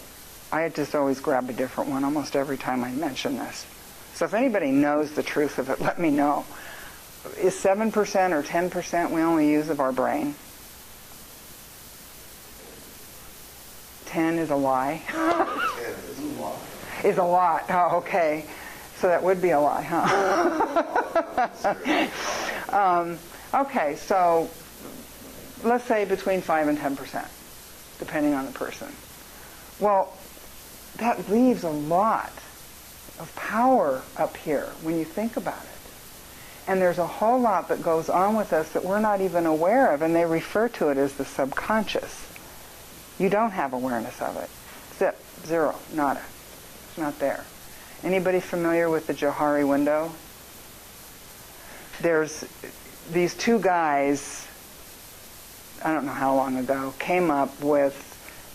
[0.51, 3.65] I just always grab a different one almost every time I mention this.
[4.13, 6.45] So if anybody knows the truth of it, let me know.
[7.37, 7.93] Is 7%
[8.31, 10.35] or 10% we only use of our brain?
[14.07, 15.01] 10 is a lie.
[15.07, 15.17] 10
[16.09, 16.59] is a lot.
[17.03, 17.65] Is a lot.
[17.69, 18.45] Oh, okay.
[18.97, 20.07] So that would be a lie, huh?
[22.73, 23.17] um,
[23.53, 24.49] okay, so
[25.63, 27.27] let's say between 5 and 10%,
[27.99, 28.89] depending on the person.
[29.79, 30.13] Well,
[30.97, 32.31] that leaves a lot
[33.19, 35.69] of power up here when you think about it.
[36.67, 39.91] And there's a whole lot that goes on with us that we're not even aware
[39.91, 42.27] of, and they refer to it as the subconscious.
[43.17, 44.49] You don't have awareness of it.
[44.97, 46.21] Zip, zero, nada.
[46.89, 47.43] It's not there.
[48.03, 50.11] Anybody familiar with the Johari window?
[52.01, 52.45] There's
[53.11, 54.47] these two guys,
[55.83, 58.05] I don't know how long ago, came up with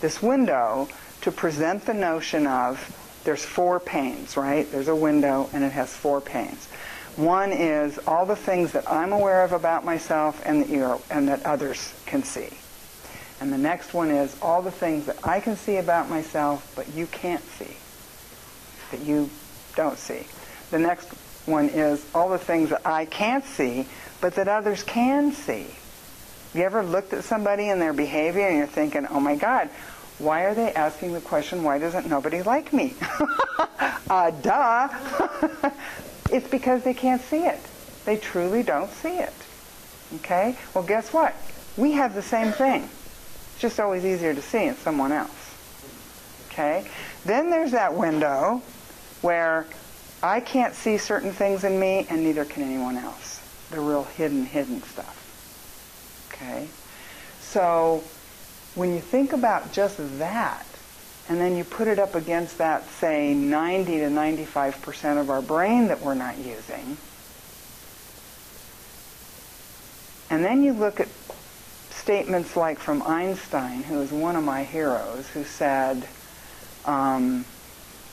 [0.01, 0.87] this window
[1.21, 2.79] to present the notion of
[3.23, 4.69] there's four panes, right?
[4.71, 6.67] There's a window and it has four panes.
[7.15, 11.27] One is all the things that I'm aware of about myself and that, you're, and
[11.29, 12.49] that others can see.
[13.39, 16.93] And the next one is all the things that I can see about myself, but
[16.93, 17.75] you can't see,
[18.91, 19.29] that you
[19.75, 20.25] don't see.
[20.71, 21.07] The next
[21.47, 23.87] one is all the things that I can't see,
[24.21, 25.67] but that others can see.
[26.55, 29.69] You ever looked at somebody and their behavior and you're thinking, oh my God,
[30.19, 32.95] why are they asking the question, why doesn't nobody like me?
[34.09, 34.87] uh, duh.
[36.31, 37.59] it's because they can't see it.
[38.05, 39.33] They truly don't see it.
[40.15, 40.57] Okay?
[40.73, 41.35] Well, guess what?
[41.75, 42.83] We have the same thing.
[42.83, 45.55] It's just always easier to see in someone else.
[46.47, 46.87] Okay?
[47.25, 48.61] Then there's that window
[49.19, 49.65] where
[50.23, 53.41] I can't see certain things in me and neither can anyone else.
[53.71, 55.14] The real hidden, hidden stuff.
[56.45, 56.67] Okay?
[57.41, 58.03] So
[58.75, 60.65] when you think about just that,
[61.27, 65.87] and then you put it up against that, say, 90 to 95% of our brain
[65.87, 66.97] that we're not using,
[70.29, 71.07] and then you look at
[71.91, 76.07] statements like from Einstein, who is one of my heroes, who said,
[76.85, 77.45] um,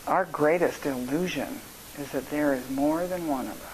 [0.06, 1.60] our greatest illusion
[1.98, 3.68] is that there is more than one of us.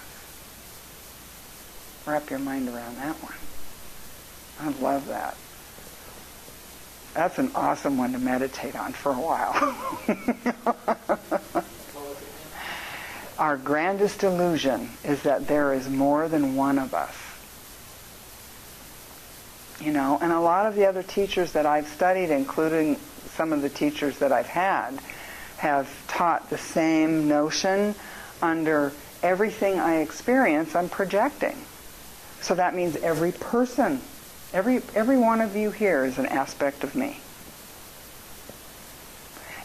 [2.05, 3.48] Wrap your mind around that one.
[4.61, 5.37] I love that.
[7.13, 9.75] That's an awesome one to meditate on for a while.
[13.39, 17.15] Our grandest illusion is that there is more than one of us.
[19.79, 22.97] You know, and a lot of the other teachers that I've studied, including
[23.35, 24.99] some of the teachers that I've had,
[25.57, 27.95] have taught the same notion
[28.41, 28.91] under
[29.23, 31.57] everything I experience, I'm projecting.
[32.41, 34.01] So that means every person
[34.51, 37.19] Every, every one of you here is an aspect of me.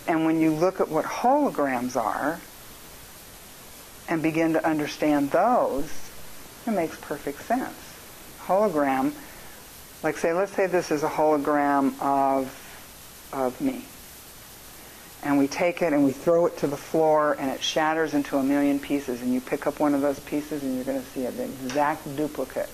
[0.06, 2.38] And when you look at what holograms are
[4.08, 5.90] and begin to understand those,
[6.66, 7.74] it makes perfect sense.
[8.42, 9.12] Hologram,
[10.02, 12.52] like say, let's say this is a hologram of,
[13.32, 13.86] of me.
[15.22, 18.36] And we take it and we throw it to the floor and it shatters into
[18.36, 21.08] a million pieces and you pick up one of those pieces and you're going to
[21.08, 22.68] see an exact duplicate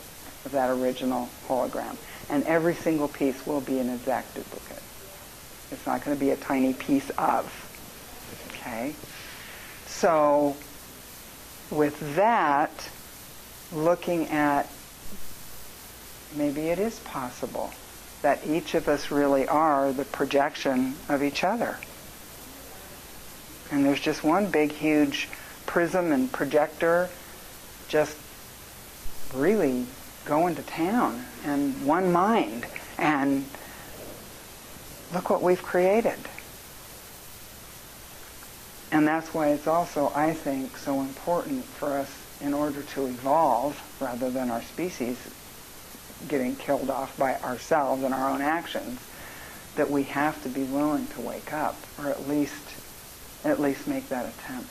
[0.45, 1.97] of that original hologram.
[2.29, 4.83] And every single piece will be an exact duplicate.
[5.71, 7.47] It's not going to be a tiny piece of.
[8.51, 8.95] Okay?
[9.87, 10.57] So,
[11.71, 12.89] with that,
[13.73, 14.69] looking at
[16.35, 17.73] maybe it is possible
[18.23, 21.79] that each of us really are the projection of each other.
[23.71, 25.29] And there's just one big, huge
[25.67, 27.09] prism and projector
[27.89, 28.17] just
[29.35, 29.87] really
[30.25, 32.67] going to town and one mind
[32.99, 33.45] and
[35.13, 36.19] look what we've created.
[38.93, 42.11] And that's why it's also, I think, so important for us
[42.41, 45.19] in order to evolve rather than our species
[46.29, 49.01] getting killed off by ourselves and our own actions,
[49.77, 52.55] that we have to be willing to wake up or at least
[53.45, 54.71] at least make that attempt.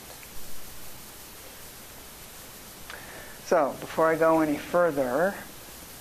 [3.50, 5.34] So, before I go any further,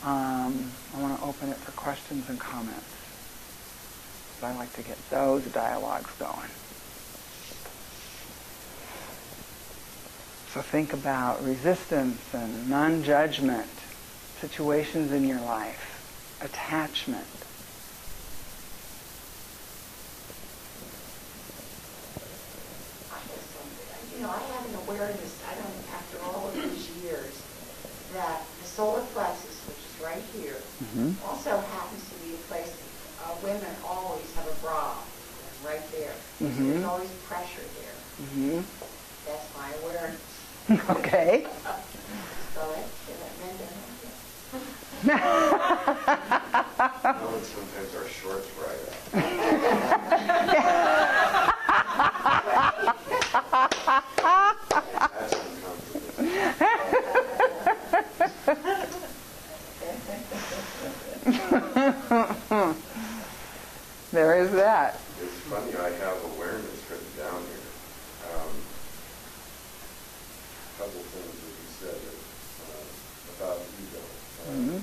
[0.03, 2.85] um, I want to open it for questions and comments.
[4.43, 6.47] I like to get those dialogues going.
[10.53, 13.67] So think about resistance and non-judgment,
[14.41, 17.25] situations in your life, attachment.
[24.15, 27.41] You know, I have an awareness, I don't, after all of these years,
[28.13, 31.11] that the solar plexus, which is right here, Mhm.
[31.27, 32.71] also happens to be a place
[33.21, 34.93] uh, women always have a bra,
[35.67, 36.13] right there.
[36.39, 36.71] So Mhm.
[36.71, 37.95] There's always pressure there.
[38.31, 38.61] hmm
[39.27, 40.23] That's my awareness.
[40.95, 41.43] Okay.
[42.55, 43.67] So it, it meant it.
[45.03, 45.11] You
[47.19, 48.95] know, and sometimes our shorts ride out.
[55.19, 57.15] That's uncomfortable.
[64.11, 64.99] There is that.
[65.21, 67.69] It's funny, I have awareness written down here.
[68.33, 68.49] Um,
[70.79, 72.01] Couple things that you said
[72.65, 74.01] uh, about ego.
[74.41, 74.81] Uh, Mhm.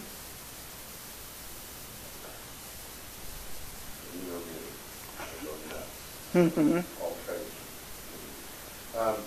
[4.14, 4.62] You know me,
[5.18, 6.54] I go nuts.
[6.54, 6.86] Mhm.
[7.02, 7.50] all kinds.
[8.96, 9.18] Um,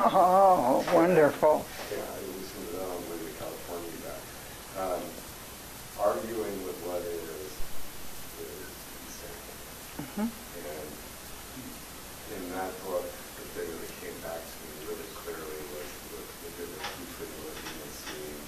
[0.12, 1.64] Oh, wonderful.
[1.92, 4.22] Yeah, I listened to that on the way to California back.
[4.80, 5.02] Um,
[6.00, 7.52] arguing with what is,
[8.40, 8.72] is
[9.04, 9.44] insane.
[10.00, 10.28] Mhm.
[10.32, 10.88] And
[12.32, 16.50] in that book, the thing that came back to me really clearly was the, the
[16.64, 18.40] difference between looking and seeing,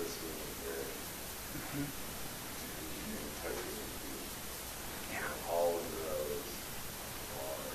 [0.00, 0.96] listening and hearing,
[1.52, 1.84] Mhm.
[1.84, 4.32] and touching and feeling.
[5.12, 5.28] Yeah.
[5.28, 6.48] And all of those
[7.44, 7.68] are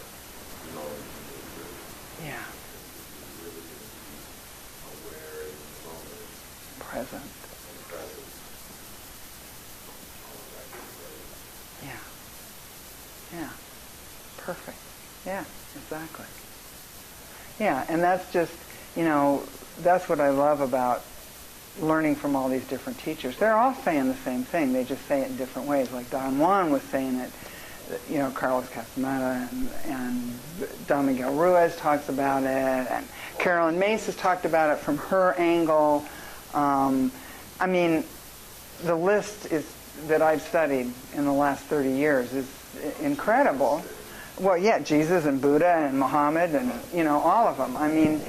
[0.74, 1.78] knowing the truth.
[2.22, 2.38] Yeah.
[2.38, 4.22] You're really going to be
[4.94, 6.30] aware in the moment
[6.86, 7.26] Present.
[7.26, 8.30] and present.
[10.30, 11.18] All of that good stuff.
[11.82, 12.04] Yeah.
[13.42, 13.50] Yeah.
[14.38, 14.78] Perfect.
[15.26, 15.46] Yeah,
[15.92, 16.26] exactly.
[17.60, 18.54] Yeah, and that's just,
[18.96, 19.44] you know,
[19.82, 21.04] that's what I love about
[21.82, 23.38] learning from all these different teachers.
[23.38, 24.74] They're all saying the same thing.
[24.74, 25.92] They just say it in different ways.
[25.92, 27.32] Like Don Juan was saying it,
[28.10, 30.40] you know, Carlos Castaneda and, and
[30.88, 33.06] Don Miguel Ruiz talks about it, and
[33.38, 36.06] Caroline Myss has talked about it from her angle.
[36.54, 37.12] Um,
[37.60, 38.06] I mean,
[38.84, 39.70] the list is
[40.08, 42.50] that I've studied in the last 30 years is
[43.02, 43.84] incredible.
[44.40, 47.78] Well, yeah, Jesus and Buddha and Muhammad and you know all of them.
[47.78, 48.22] I mean,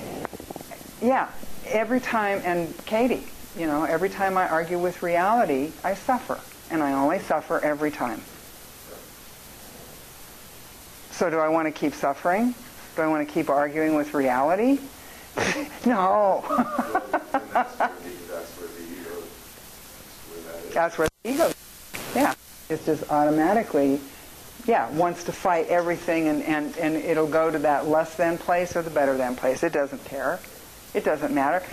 [1.00, 1.30] yeah,
[1.66, 3.26] every time and Katie,
[3.57, 6.38] you know, every time I argue with reality, I suffer,
[6.70, 8.20] and I only suffer every time.
[11.11, 12.55] So do I want to keep suffering?
[12.96, 14.80] Do I want to keep arguing with reality?
[15.86, 16.44] no.
[20.72, 21.53] That's where the, ego,
[22.14, 22.34] yeah,
[22.70, 24.00] it's just automatically,
[24.66, 28.76] yeah, wants to fight everything and, and, and it'll go to that less than place
[28.76, 29.62] or the better than place.
[29.62, 30.38] It doesn't care.
[30.94, 31.64] It doesn't matter.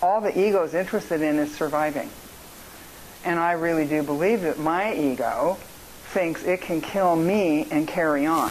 [0.00, 2.08] All the ego is interested in is surviving.
[3.24, 5.58] And I really do believe that my ego
[6.12, 8.50] thinks it can kill me and carry on.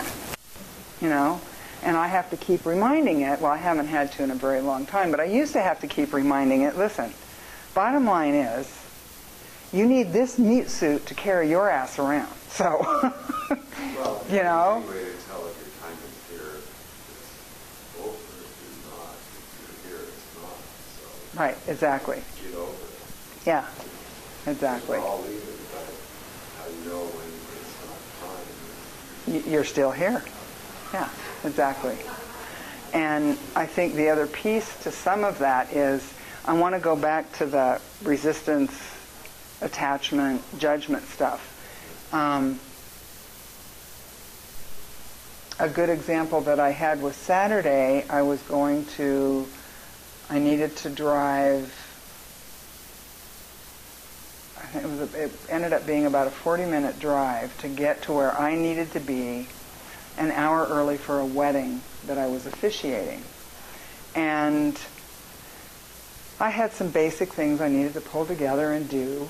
[1.01, 1.41] You know?
[1.83, 3.41] And I have to keep reminding it.
[3.41, 5.79] Well, I haven't had to in a very long time, but I used to have
[5.81, 7.11] to keep reminding it, listen,
[7.73, 8.77] bottom line is,
[9.73, 12.31] you need this meat suit to carry your ass around.
[12.51, 12.79] So,
[13.97, 14.81] Well, you know?
[14.81, 19.81] The only way to tell if your time is here is over, is not, if
[19.89, 20.57] you're here, it's not,
[20.99, 22.21] so right, exactly.
[22.43, 23.45] get over it.
[23.45, 23.65] Yeah,
[24.47, 24.97] exactly.
[24.99, 25.39] We're all leaving,
[25.71, 25.93] but
[26.59, 27.27] how you know when
[27.57, 27.99] it's not
[28.35, 29.43] time?
[29.45, 30.23] Y- You're still here.
[30.93, 31.09] Yeah,
[31.45, 31.97] exactly.
[32.93, 36.95] And I think the other piece to some of that is I want to go
[36.97, 38.73] back to the resistance,
[39.61, 41.47] attachment, judgment stuff.
[42.11, 42.59] Um,
[45.59, 48.03] a good example that I had was Saturday.
[48.09, 49.47] I was going to,
[50.29, 51.71] I needed to drive,
[54.57, 57.69] I think it was was it ended up being about a 40 minute drive to
[57.69, 59.47] get to where I needed to be
[60.17, 63.23] an hour early for a wedding that I was officiating.
[64.15, 64.77] And
[66.39, 69.29] I had some basic things I needed to pull together and do,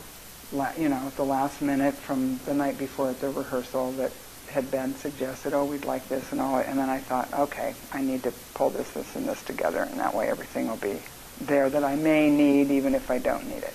[0.51, 4.11] you know, at the last minute from the night before at the rehearsal that
[4.49, 6.57] had been suggested, oh, we'd like this and all.
[6.57, 9.99] And then I thought, okay, I need to pull this, this, and this together, and
[9.99, 10.99] that way everything will be
[11.39, 13.73] there that I may need even if I don't need it.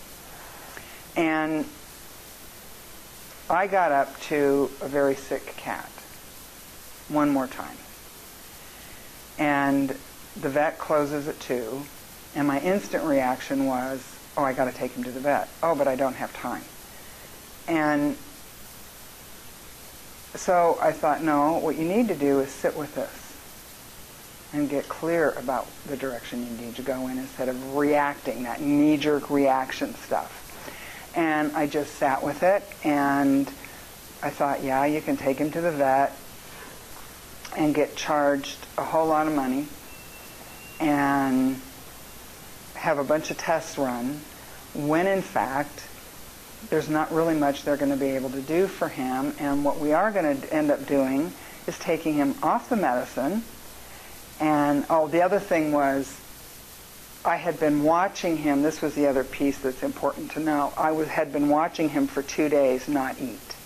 [1.16, 1.64] And
[3.48, 5.90] I got up to a very sick cat
[7.08, 7.76] one more time.
[9.38, 9.90] And
[10.40, 11.82] the vet closes at 2,
[12.34, 15.48] and my instant reaction was, oh, I got to take him to the vet.
[15.62, 16.62] Oh, but I don't have time.
[17.68, 18.16] And
[20.34, 23.26] so I thought, no, what you need to do is sit with this
[24.52, 28.60] and get clear about the direction you need to go in instead of reacting, that
[28.60, 30.42] knee-jerk reaction stuff.
[31.16, 33.48] And I just sat with it and
[34.22, 36.16] I thought, yeah, you can take him to the vet
[37.56, 39.66] and get charged a whole lot of money
[40.78, 41.60] and
[42.86, 44.20] have a bunch of tests run
[44.72, 45.84] when in fact
[46.70, 49.34] there's not really much they're going to be able to do for him.
[49.40, 51.32] And what we are going to end up doing
[51.66, 53.42] is taking him off the medicine.
[54.38, 56.16] And oh the other thing was
[57.24, 58.62] I had been watching him.
[58.62, 60.72] This was the other piece that's important to know.
[60.76, 63.56] I was, had been watching him for two days not eat.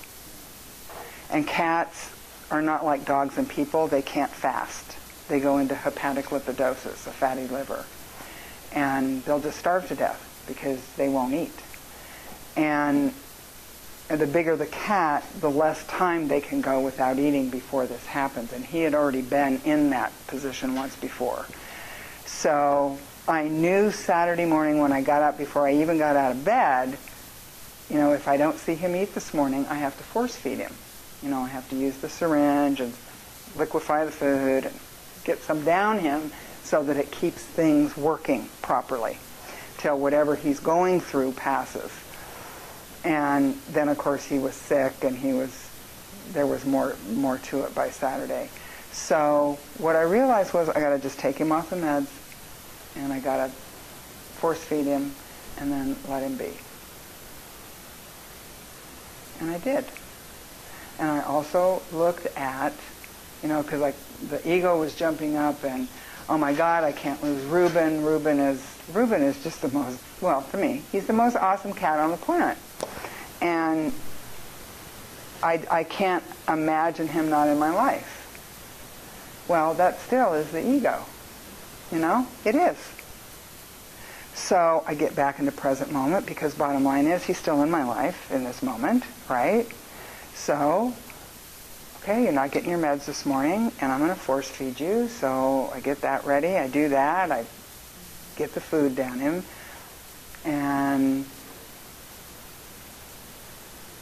[1.28, 2.10] And cats
[2.50, 3.86] are not like dogs and people.
[3.86, 4.96] They can't fast.
[5.28, 7.84] They go into hepatic lipidosis, a fatty liver.
[8.72, 11.52] And they'll just starve to death because they won't eat.
[12.56, 13.12] And
[14.08, 18.52] the bigger the cat, the less time they can go without eating before this happens.
[18.52, 21.46] And he had already been in that position once before.
[22.26, 22.98] So
[23.28, 26.98] I knew Saturday morning when I got up, before I even got out of bed,
[27.88, 30.58] you know, if I don't see him eat this morning, I have to force feed
[30.58, 30.72] him.
[31.22, 32.94] You know, I have to use the syringe and
[33.56, 34.74] liquefy the food and
[35.24, 36.32] get some down him
[36.70, 39.18] so that it keeps things working properly
[39.78, 41.90] till whatever he's going through passes.
[43.02, 45.68] And then of course he was sick and he was
[46.32, 48.50] there was more more to it by Saturday.
[48.92, 52.06] So what I realized was I got to just take him off the meds
[52.94, 55.12] and I got to force feed him
[55.58, 56.52] and then let him be.
[59.40, 59.84] And I did.
[61.00, 62.74] And I also looked at
[63.42, 63.96] you know, because like
[64.28, 65.88] the ego was jumping up and
[66.30, 68.02] oh my God, I can't lose Reuben.
[68.04, 71.98] Reuben is Reuben is just the most well to me, he's the most awesome cat
[71.98, 72.56] on the planet,
[73.42, 73.92] and
[75.42, 78.16] I I can't imagine him not in my life.
[79.48, 81.04] Well, that still is the ego,
[81.90, 82.76] you know, it is.
[84.34, 87.84] So I get back into present moment because bottom line is he's still in my
[87.84, 89.66] life in this moment, right?
[90.34, 90.94] So
[92.02, 95.08] okay, you're not getting your meds this morning, and I'm going to force feed you.
[95.08, 96.56] So I get that ready.
[96.56, 97.30] I do that.
[97.30, 97.44] I
[98.36, 99.44] get the food down him,
[100.44, 101.26] and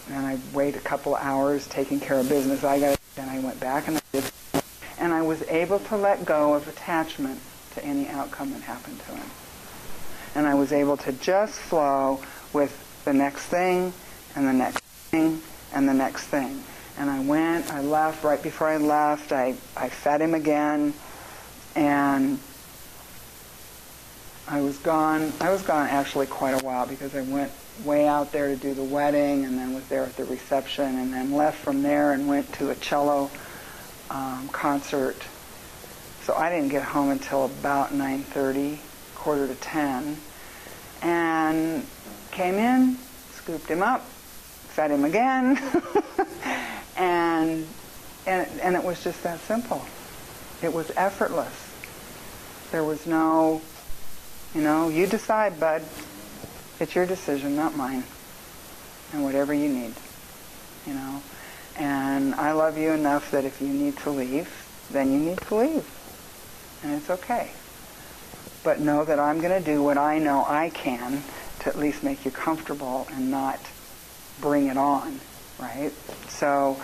[0.09, 2.62] then I wait a couple hours taking care of business.
[2.64, 2.99] I got.
[3.16, 4.24] Then I went back and I did,
[5.01, 7.40] and I was able to let go of attachment
[7.74, 9.30] to any outcome that happened to him,
[10.36, 12.20] and I was able to just flow
[12.53, 13.92] with the next thing,
[14.36, 15.42] and the next thing,
[15.74, 16.62] and the next thing
[16.99, 20.92] and I went, I left, right before I left, I, I fed him again,
[21.76, 22.40] and
[24.49, 25.32] I was gone.
[25.40, 27.53] I was gone actually quite a while because I went
[27.84, 31.12] way out there to do the wedding and then was there at the reception and
[31.12, 33.30] then left from there and went to a cello
[34.11, 35.16] um, concert.
[36.22, 38.78] So I didn't get home until about 9.30,
[39.14, 40.16] quarter to 10,
[41.03, 41.86] and
[42.30, 42.99] came in,
[43.32, 45.57] scooped him up, fed him again,
[46.99, 47.66] and,
[48.26, 49.84] and, and it was just that simple.
[50.62, 51.64] It was effortless.
[52.72, 53.62] There was no,
[54.55, 55.82] you know, you decide, bud.
[56.80, 58.03] It's your decision, not mine.
[59.12, 59.94] And whatever you need,
[60.86, 61.22] you know.
[61.76, 64.51] And I love you enough that if you need to leave,
[64.90, 65.86] then you need to leave.
[66.82, 67.53] And it's okay.
[68.64, 71.22] But know that I'm going to do what I know I can
[71.61, 73.61] to at least make you comfortable and not
[74.40, 75.20] bring it on
[75.59, 75.92] right?
[76.28, 76.80] So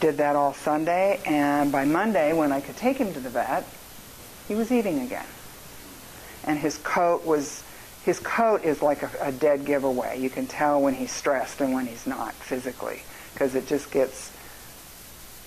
[0.00, 3.64] did that all Sunday, and by Monday, when I could take him to the vet,
[4.48, 5.26] he was eating again.
[6.44, 7.62] And his coat was,
[8.04, 10.18] his coat is like a, a dead giveaway.
[10.18, 13.02] You can tell when he's stressed and when he's not physically,
[13.32, 14.32] because it just gets,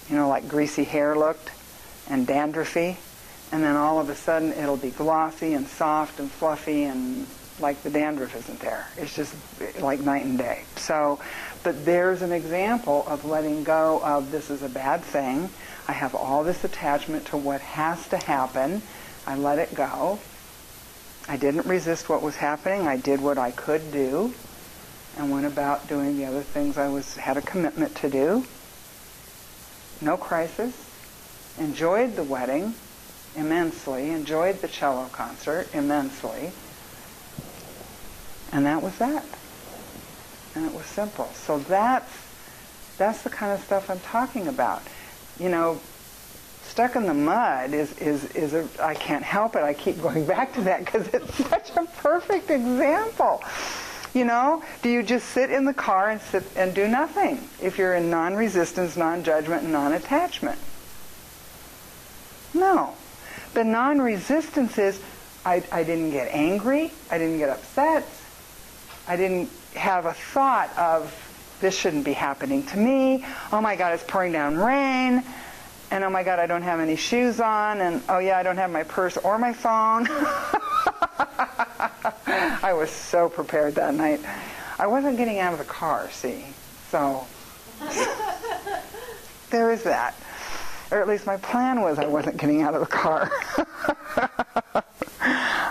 [0.09, 1.51] you know, like greasy hair looked
[2.09, 2.95] and dandruffy,
[3.51, 7.27] and then all of a sudden it'll be glossy and soft and fluffy and
[7.59, 8.87] like the dandruff isn't there.
[8.97, 9.33] It's just
[9.79, 10.63] like night and day.
[10.77, 11.19] So,
[11.65, 15.49] but there's an example of letting go of this is a bad thing.
[15.87, 18.83] I have all this attachment to what has to happen.
[19.25, 20.19] I let it go.
[21.27, 22.87] I didn't resist what was happening.
[22.87, 24.31] I did what I could do
[25.17, 28.45] and went about doing the other things I was had a commitment to do.
[30.01, 30.75] No crisis.
[31.57, 32.75] Enjoyed the wedding
[33.35, 34.11] immensely.
[34.11, 36.51] Enjoyed the cello concert immensely.
[38.51, 39.25] And that was that.
[40.55, 41.25] And it was simple.
[41.33, 42.09] So that's
[42.97, 44.81] that's the kind of stuff I'm talking about.
[45.37, 45.79] You know,
[46.63, 49.63] stuck in the mud is is is a I can't help it.
[49.63, 53.43] I keep going back to that because it's such a perfect example.
[54.13, 57.77] You know, do you just sit in the car and sit and do nothing if
[57.77, 60.57] you're in non-resistance, non-judgment, and non-attachment?
[62.53, 62.93] No.
[63.53, 65.01] The non-resistance is
[65.45, 68.07] I, I didn't get angry, I didn't get upset,
[69.05, 71.13] I didn't have a thought of
[71.61, 73.25] this shouldn't be happening to me.
[73.51, 75.23] Oh my God, it's pouring down rain.
[75.91, 77.81] And oh my God, I don't have any shoes on.
[77.81, 80.07] And oh yeah, I don't have my purse or my phone.
[82.27, 84.19] I was so prepared that night.
[84.77, 86.43] I wasn't getting out of the car, see.
[86.89, 87.25] So
[89.49, 90.15] there is that.
[90.91, 93.31] Or at least my plan was I wasn't getting out of the car.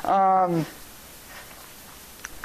[0.44, 0.66] um,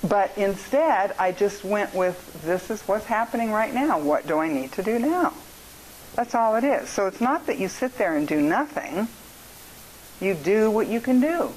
[0.04, 4.00] but instead, I just went with this is what's happening right now.
[4.00, 5.34] What do I need to do now?
[6.16, 6.90] That's all it is.
[6.90, 9.08] So it's not that you sit there and do nothing.
[10.20, 11.54] You do what you can do.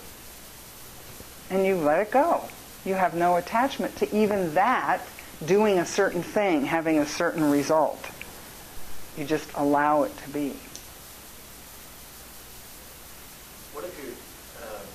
[1.51, 2.45] And you let it go.
[2.85, 5.01] You have no attachment to even that
[5.45, 8.07] doing a certain thing, having a certain result.
[9.17, 10.57] You just allow it to be.
[13.73, 14.15] What if you're,
[14.63, 14.87] um,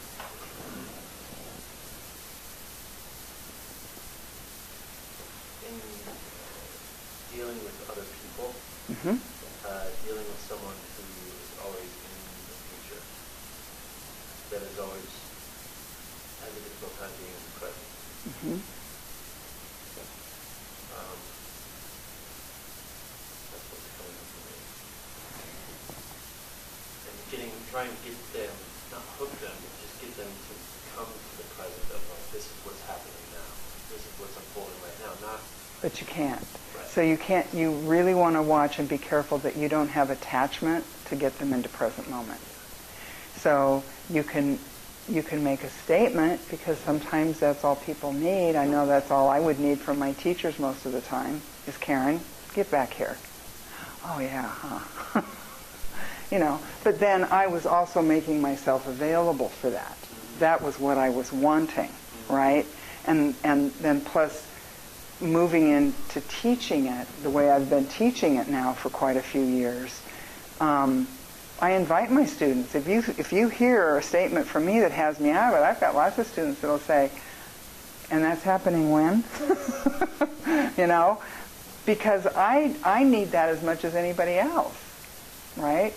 [5.68, 5.80] in
[7.38, 8.06] dealing with other
[8.88, 9.20] people, hmm
[9.68, 12.16] uh, dealing with someone who is always in
[12.48, 13.04] the future,
[14.56, 15.12] that is always
[16.40, 17.88] has a difficult time being in the present.
[18.32, 18.60] hmm
[20.96, 21.20] Um,
[23.52, 24.56] that's what's coming up for me.
[27.12, 28.56] And getting, trying to get them,
[28.96, 30.54] not hook them, but just get them to
[30.96, 33.52] come to the present of like, this is what's happening now.
[33.92, 35.44] This is what's unfolding right now, not
[35.84, 36.57] But you can't.
[36.98, 37.45] So you can't.
[37.54, 41.38] You really want to watch and be careful that you don't have attachment to get
[41.38, 42.41] them into present moment.
[43.36, 44.58] So you can
[45.08, 48.56] you can make a statement because sometimes that's all people need.
[48.56, 51.78] I know that's all I would need from my teachers most of the time is
[51.78, 52.20] Karen,
[52.56, 53.16] get back here.
[54.04, 55.22] Oh yeah, huh?
[56.32, 56.60] you know.
[56.84, 59.95] But then I was also making myself available for that.
[60.39, 61.91] That was what I was wanting,
[62.28, 62.66] right?
[63.06, 64.47] And and then plus
[65.20, 69.41] moving into teaching it the way I've been teaching it now for quite a few
[69.41, 70.01] years,
[70.59, 71.07] um,
[71.59, 72.76] I invite my students.
[72.76, 75.63] If you if you hear a statement from me that has me out of it,
[75.63, 77.09] I've got lots of students that'll say,
[78.11, 79.24] "And that's happening when?"
[80.78, 81.20] you know,
[81.86, 84.78] because I I need that as much as anybody else,
[85.55, 85.93] right?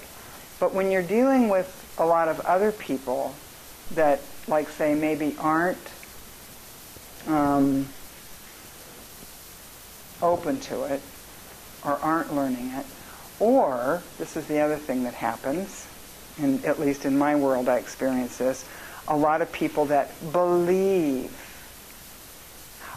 [0.59, 3.35] But when you're dealing with a lot of other people
[3.93, 5.79] that, like, say, maybe aren't
[7.27, 7.89] um,
[10.23, 11.01] open to it
[11.85, 12.87] or aren't learning it.
[13.39, 15.87] Or, this is the other thing that happens,
[16.39, 18.67] and at least in my world I experience this,
[19.09, 21.35] a lot of people that believe,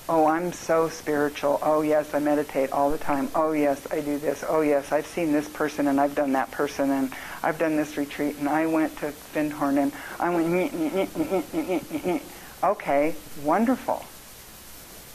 [0.09, 4.17] oh, I'm so spiritual, oh yes, I meditate all the time, oh yes, I do
[4.17, 7.77] this, oh yes, I've seen this person and I've done that person and I've done
[7.77, 10.73] this retreat and I went to Findhorn and I went,
[12.63, 14.05] okay, wonderful.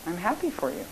[0.06, 0.86] I'm happy for you.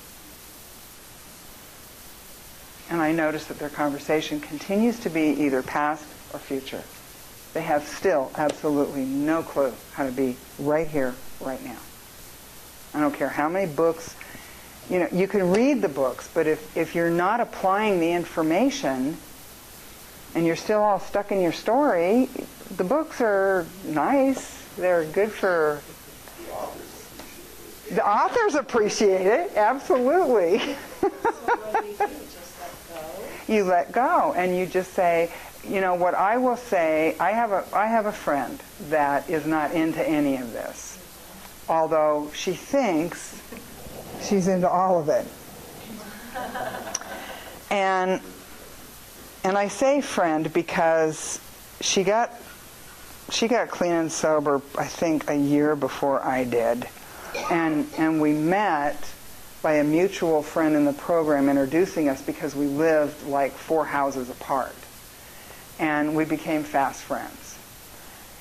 [2.91, 6.83] And I notice that their conversation continues to be either past or future.
[7.53, 11.79] They have still absolutely no clue how to be right here, right now.
[12.95, 14.15] I don't care how many books,
[14.89, 19.17] you know, you can read the books, but if, if you're not applying the information
[20.35, 22.29] and you're still all stuck in your story,
[22.77, 24.63] the books are nice.
[24.77, 25.81] They're good for
[27.91, 29.57] The authors appreciate it.
[29.57, 30.77] authors appreciate it, absolutely.
[31.47, 33.36] So what do you do, just let go?
[33.49, 35.33] You let go and you just say,
[35.67, 39.47] you know, what I will say, I have a I have a friend that is
[39.47, 40.99] not into any of this.
[41.69, 43.41] Although she thinks
[44.23, 45.27] she's into all of it.
[47.71, 48.21] And
[49.45, 51.41] and I say friend because
[51.81, 52.33] she got
[53.31, 56.87] she got clean and sober I think a year before I did.
[57.51, 58.97] And, and we met
[59.63, 64.31] by a mutual friend in the program introducing us because we lived like four houses
[64.31, 64.75] apart.
[65.79, 67.59] And we became fast friends.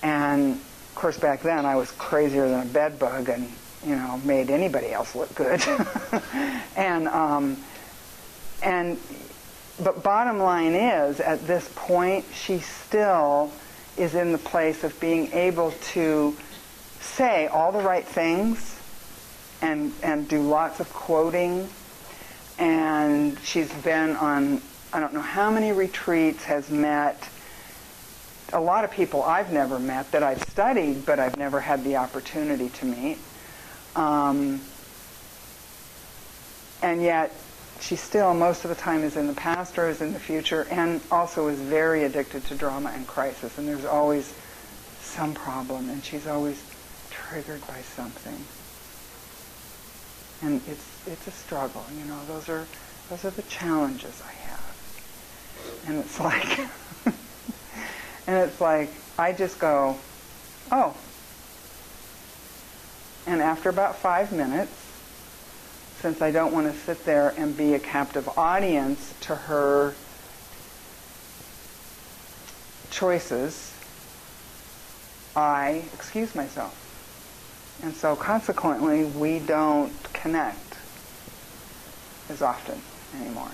[0.01, 3.51] And of course, back then I was crazier than a bedbug and,
[3.85, 5.61] you know, made anybody else look good.
[6.77, 7.57] and, um,
[8.63, 8.97] and,
[9.83, 13.51] but bottom line is, at this point, she still
[13.97, 16.35] is in the place of being able to
[17.01, 18.74] say all the right things
[19.65, 21.67] and, and do lots of quoting.
[22.57, 24.61] And she's been on,
[24.93, 27.27] I don't know how many retreats, has met
[28.53, 31.97] a lot of people I've never met that I've studied, but I've never had the
[31.97, 33.17] opportunity to meet.
[33.95, 34.61] Um,
[36.81, 37.33] and yet,
[37.81, 40.67] she still, most of the time, is in the past or is in the future,
[40.69, 43.57] and also is very addicted to drama and crisis.
[43.57, 44.33] And there's always
[45.01, 46.63] some problem, and she's always
[47.09, 48.45] triggered by something.
[50.41, 52.19] And it's it's a struggle, you know.
[52.27, 52.65] Those are
[53.09, 55.83] those are the challenges I have.
[55.87, 56.59] And it's like
[58.27, 59.97] and it's like I just go,
[60.71, 60.95] "Oh."
[63.27, 64.71] And after about 5 minutes,
[65.99, 69.95] since I don't want to sit there and be a captive audience to her
[72.91, 73.73] choices,
[75.35, 76.81] I excuse myself.
[77.83, 79.91] And so consequently, we don't
[80.25, 80.77] connect
[82.29, 82.81] as often
[83.21, 83.51] anymore.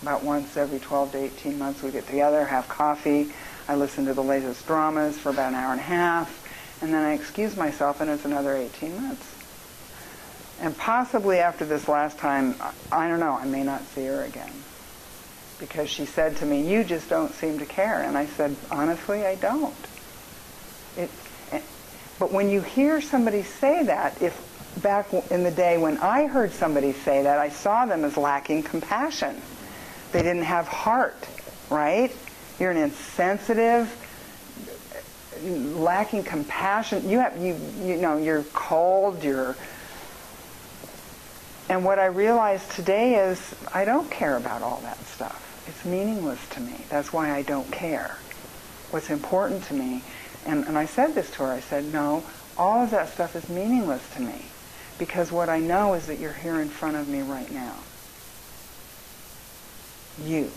[0.00, 3.30] About once every 12 to 18 months, we get together, have coffee.
[3.68, 7.04] I listen to the latest dramas for about an hour and a half, and then
[7.04, 9.26] I excuse myself, and it's another 18 months.
[10.62, 12.54] And possibly after this last time,
[12.90, 14.52] I don't know, I may not see her again.
[15.58, 18.00] Because she said to me, You just don't seem to care.
[18.00, 19.74] And I said, Honestly, I don't.
[20.96, 21.10] It,
[21.52, 21.60] eh,
[22.18, 26.52] but when you hear somebody say that, if back in the day when I heard
[26.52, 29.40] somebody say that, I saw them as lacking compassion.
[30.12, 31.26] They didn't have heart,
[31.68, 32.14] right?
[32.58, 33.88] You're an insensitive,
[35.42, 37.08] lacking compassion.
[37.08, 39.22] You have you you know you're cold.
[39.24, 39.56] You're
[41.70, 45.64] and what I realize today is I don't care about all that stuff.
[45.68, 46.84] It's meaningless to me.
[46.88, 48.16] That's why I don't care.
[48.90, 50.02] What's important to me,
[50.44, 52.24] and, and I said this to her, I said, no,
[52.58, 54.46] all of that stuff is meaningless to me.
[55.00, 57.74] Because what I know is that you're here in front of me right now.
[60.22, 60.50] You.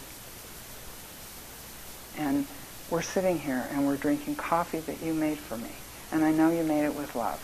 [2.18, 2.46] And
[2.92, 5.70] we're sitting here and we're drinking coffee that you made for me.
[6.12, 7.40] And I know you made it with love.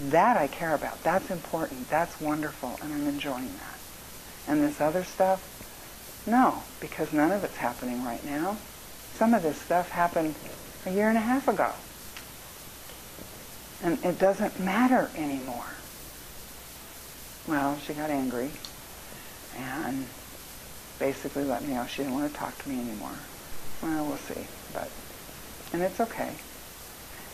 [0.00, 1.02] That I care about.
[1.02, 1.90] That's important.
[1.90, 2.78] That's wonderful.
[2.80, 3.78] And I'm enjoying that.
[4.46, 8.56] And this other stuff, no, because none of it's happening right now.
[9.14, 10.36] Some of this stuff happened
[10.86, 11.72] a year and a half ago.
[13.82, 15.66] And it doesn't matter anymore.
[17.46, 18.50] Well, she got angry
[19.56, 20.06] and
[20.98, 23.18] basically let me know she didn't want to talk to me anymore.
[23.82, 24.46] Well, we'll see.
[24.72, 24.90] But
[25.72, 26.34] and it's okay.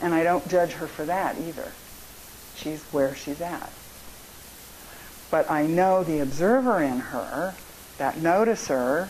[0.00, 1.72] And I don't judge her for that either.
[2.54, 3.70] She's where she's at.
[5.30, 7.54] But I know the observer in her,
[7.98, 9.08] that noticer,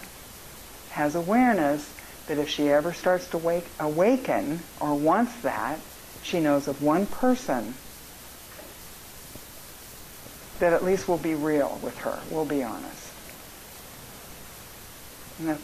[0.91, 1.93] has awareness
[2.27, 5.79] that if she ever starts to wake, awaken or wants that,
[6.23, 7.75] she knows of one person
[10.59, 13.13] that at least we'll be real with her, We'll be honest.
[15.39, 15.63] And that's,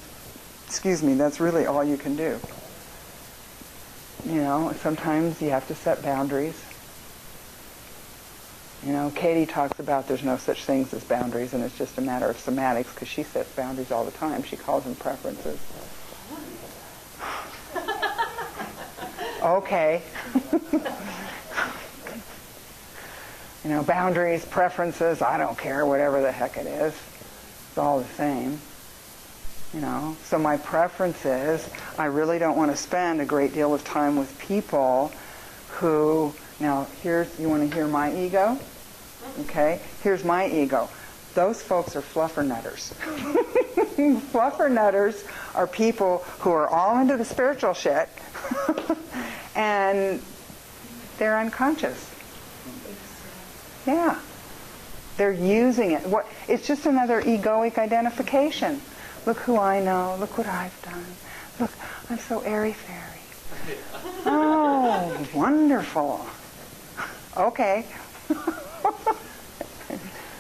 [0.66, 2.38] excuse me, that's really all you can do.
[4.26, 6.62] You know, sometimes you have to set boundaries.
[8.84, 12.00] You know, Katie talks about there's no such things as boundaries, and it's just a
[12.00, 14.42] matter of semantics because she sets boundaries all the time.
[14.42, 15.58] She calls them preferences.
[19.42, 20.02] okay.
[23.64, 26.94] you know, boundaries, preferences, I don't care, whatever the heck it is.
[27.68, 28.60] It's all the same.
[29.72, 33.72] You know, so my preference is I really don't want to spend a great deal
[33.72, 35.10] of time with people
[35.70, 38.58] who, now here's, you want to hear my ego?
[39.40, 40.90] Okay, here's my ego.
[41.34, 42.92] Those folks are fluffernutters.
[44.32, 48.10] fluffernutters are people who are all into the spiritual shit
[49.54, 50.22] and
[51.16, 52.11] they're unconscious.
[53.86, 54.18] Yeah.
[55.16, 56.06] They're using it.
[56.06, 58.80] What it's just another egoic identification.
[59.26, 61.04] Look who I know, look what I've done.
[61.60, 61.70] Look,
[62.10, 63.08] I'm so airy fairy.
[64.24, 66.24] Oh, wonderful.
[67.36, 67.84] Okay.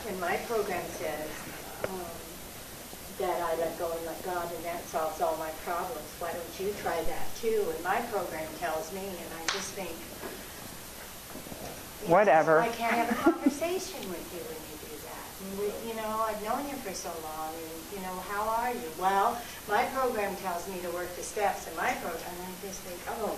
[0.08, 1.30] And my program says
[1.88, 2.00] um,
[3.18, 6.04] that I let go and let God, and that solves all my problems.
[6.18, 7.64] Why don't you try that too?
[7.74, 9.96] And my program tells me, and I just think,
[12.06, 12.60] whatever.
[12.60, 15.26] I can't have a conversation with you when you do that.
[15.42, 18.70] And we- You know, I've known you for so long, and, you know, how are
[18.72, 18.88] you?
[18.98, 19.38] Well,
[19.68, 22.98] my program tells me to work the steps in my program, and I just think,
[23.20, 23.36] oh,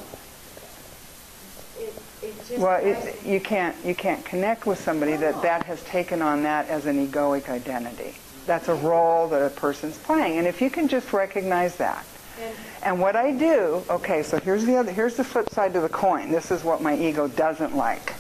[1.79, 1.93] it,
[2.23, 2.59] it just.
[2.61, 6.69] Well, it, you can't you can't connect with somebody that that has taken on that
[6.69, 8.15] as an egoic identity.
[8.47, 12.05] That's a role that a person's playing, and if you can just recognize that.
[12.41, 15.81] and- And what I do, okay, so here's the other, here's the flip side to
[15.81, 16.31] the coin.
[16.31, 18.13] This is what my ego doesn't like.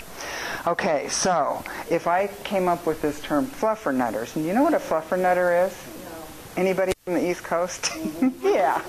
[0.67, 4.73] Okay, so if I came up with this term fluffer fluffernutters, and you know what
[4.73, 5.77] a fluffernutter is?
[6.05, 6.63] No.
[6.63, 7.93] Anybody from the East Coast?
[8.43, 8.83] yeah.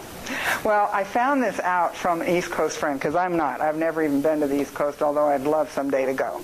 [0.64, 3.60] Well, I found this out from an East Coast friend because I'm not.
[3.60, 6.42] I've never even been to the East Coast, although I'd love someday to go.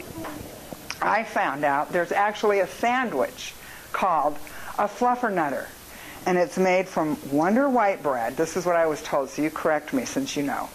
[1.01, 3.53] I found out there's actually a sandwich
[3.93, 4.35] called
[4.77, 5.67] a fluffernutter,
[6.25, 8.35] and it's made from Wonder White bread.
[8.35, 10.69] This is what I was told, so you correct me since you know.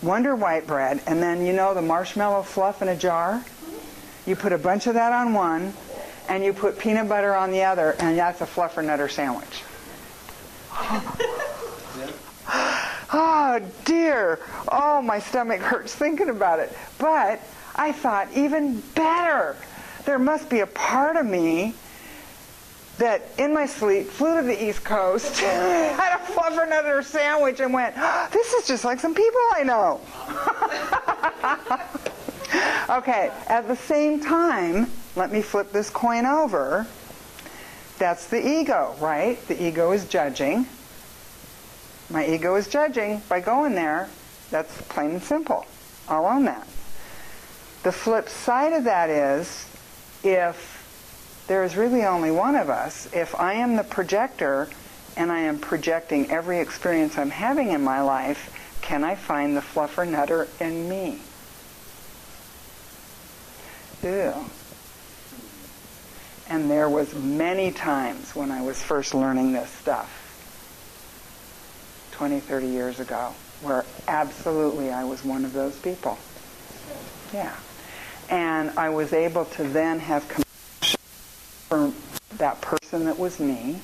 [0.00, 3.44] Wonder White bread, and then you know the marshmallow fluff in a jar?
[4.26, 5.72] You put a bunch of that on one,
[6.28, 9.64] and you put peanut butter on the other, and that's a fluffernutter sandwich.
[13.12, 14.38] Oh dear.
[14.70, 16.72] Oh, my stomach hurts thinking about it.
[16.98, 17.40] But
[17.74, 19.56] I thought, even better.
[20.04, 21.74] There must be a part of me
[22.98, 27.94] that in my sleep flew to the East Coast, had a fluffernutter sandwich, and went,
[27.96, 30.00] "Oh, this is just like some people I know.
[32.90, 36.86] okay, at the same time, let me flip this coin over.
[37.98, 39.36] That's the ego, right?
[39.48, 40.66] The ego is judging.
[42.08, 44.08] My ego is judging by going there.
[44.50, 45.66] That's plain and simple.
[46.08, 46.66] I'll own that.
[47.82, 49.66] The flip side of that is
[50.24, 54.68] if there is really only one of us, if I am the projector
[55.16, 59.60] and I am projecting every experience I'm having in my life, can I find the
[59.60, 61.20] fluffer nutter in me?
[64.02, 64.34] Ew.
[66.48, 70.16] And there was many times when I was first learning this stuff
[72.12, 76.18] 20, 30 years ago, where absolutely I was one of those people.
[77.32, 77.54] Yeah.
[78.28, 81.00] And I was able to then have compassion
[81.68, 81.92] for
[82.38, 83.80] that person that was me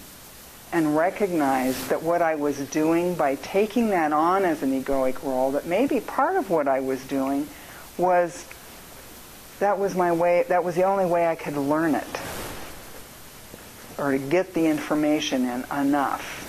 [0.72, 5.52] and recognize that what I was doing by taking that on as an egoic role,
[5.52, 7.48] that maybe part of what I was doing
[7.96, 8.46] was
[9.60, 12.20] that was my way, that was the only way I could learn it
[13.98, 16.42] or to get the information in enough.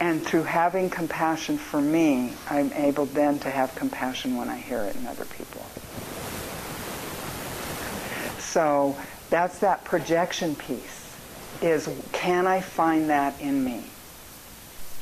[0.00, 4.82] And through having compassion for me, I'm able then to have compassion when I hear
[4.82, 5.62] it in other people.
[8.38, 8.96] So
[9.30, 11.16] that's that projection piece
[11.62, 13.84] is can I find that in me?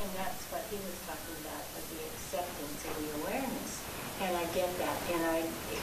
[0.03, 3.83] And that's what he was talking about, of the acceptance and the awareness.
[4.21, 5.39] And I get that, and I,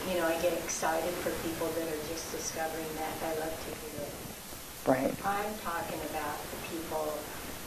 [0.10, 3.10] you know, I get excited for people that are just discovering that.
[3.26, 4.14] I love to hear it.
[4.86, 5.10] Right.
[5.26, 7.18] I'm talking about the people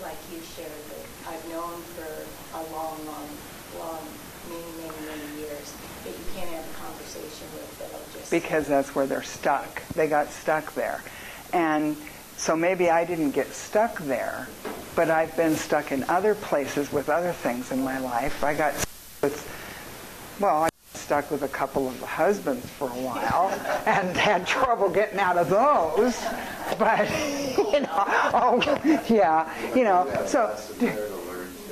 [0.00, 2.06] like you shared that I've known for
[2.54, 3.26] a long, long,
[3.82, 3.98] long,
[4.46, 8.30] many, many, many years that you can't have a conversation with that'll just.
[8.30, 9.82] Because that's where they're stuck.
[9.94, 11.02] They got stuck there.
[11.52, 11.96] And
[12.36, 14.46] so maybe I didn't get stuck there,
[14.94, 18.44] but I've been stuck in other places with other things in my life.
[18.44, 18.72] I got
[19.20, 19.34] with,
[20.38, 20.69] well, I
[21.10, 23.48] stuck with a couple of husbands for a while
[23.84, 26.16] and had trouble getting out of those.
[26.78, 27.10] But,
[27.58, 30.56] you know, oh, yeah, you know, so.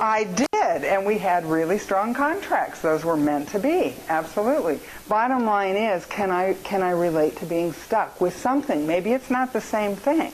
[0.00, 2.80] I did, and we had really strong contracts.
[2.80, 4.80] Those were meant to be, absolutely.
[5.08, 8.88] Bottom line is, can I can I relate to being stuck with something?
[8.88, 10.32] Maybe it's not the same thing.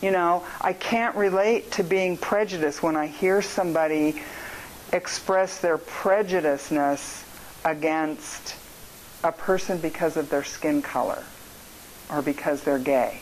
[0.00, 4.22] You know, I can't relate to being prejudiced when I hear somebody
[4.92, 7.24] express their prejudiceness
[7.64, 8.56] against
[9.24, 11.22] a person because of their skin color
[12.10, 13.20] or because they're gay.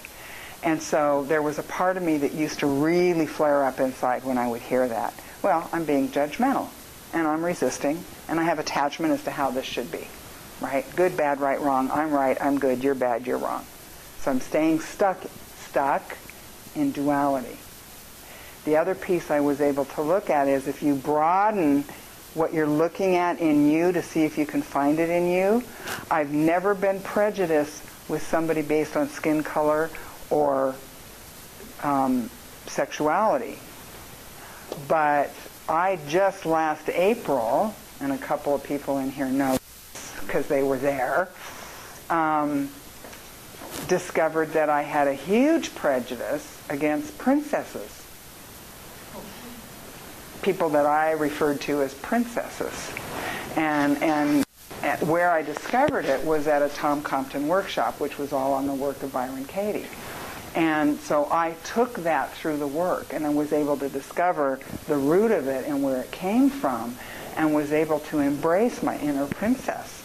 [0.62, 4.24] And so there was a part of me that used to really flare up inside
[4.24, 5.14] when I would hear that.
[5.43, 6.68] Well, I'm being judgmental
[7.12, 10.07] and I'm resisting and I have attachment as to how this should be.
[10.61, 10.84] Right?
[10.97, 11.91] Good, bad, right, wrong.
[11.91, 13.64] I'm right, I'm good, you're bad, you're wrong.
[14.20, 15.18] So I'm staying stuck
[15.68, 16.16] stuck
[16.74, 17.57] in duality.
[18.64, 21.84] The other piece I was able to look at is if you broaden
[22.41, 25.62] what you're looking at in you to see if you can find it in you.
[26.11, 29.91] I've never been prejudiced with somebody based on skin color
[30.30, 30.74] or
[31.82, 32.30] um,
[32.66, 33.59] sexuality.
[34.88, 35.34] But
[35.68, 39.59] I just last April, and a couple of people in here know
[40.22, 41.28] because they were there,
[42.09, 42.70] um,
[43.86, 48.00] discovered that I had a huge prejudice against princesses.
[50.43, 52.93] People that I referred to as princesses.
[53.57, 54.45] And, and,
[55.01, 58.74] where I discovered it was at a Tom Compton workshop, which was all on the
[58.74, 59.86] work of Byron Katie.
[60.55, 64.97] And so I took that through the work and I was able to discover the
[64.97, 66.97] root of it and where it came from
[67.36, 70.03] and was able to embrace my inner princess.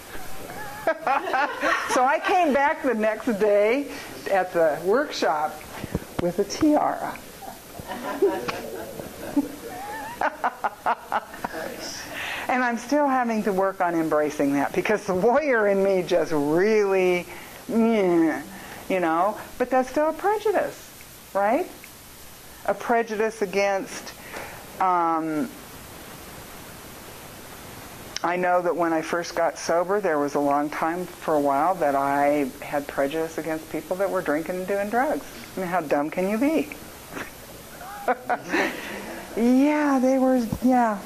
[0.85, 3.87] so I came back the next day
[4.29, 5.59] at the workshop
[6.21, 7.17] with a tiara.
[12.47, 16.31] and I'm still having to work on embracing that because the warrior in me just
[16.31, 17.25] really,
[17.67, 18.41] you
[18.89, 20.89] know, but that's still a prejudice,
[21.33, 21.67] right?
[22.67, 24.13] A prejudice against.
[24.79, 25.49] Um,
[28.23, 31.39] I know that when I first got sober, there was a long time for a
[31.39, 35.25] while that I had prejudice against people that were drinking and doing drugs.
[35.55, 36.69] I mean, how dumb can you be?
[39.35, 40.99] yeah, they were, yeah.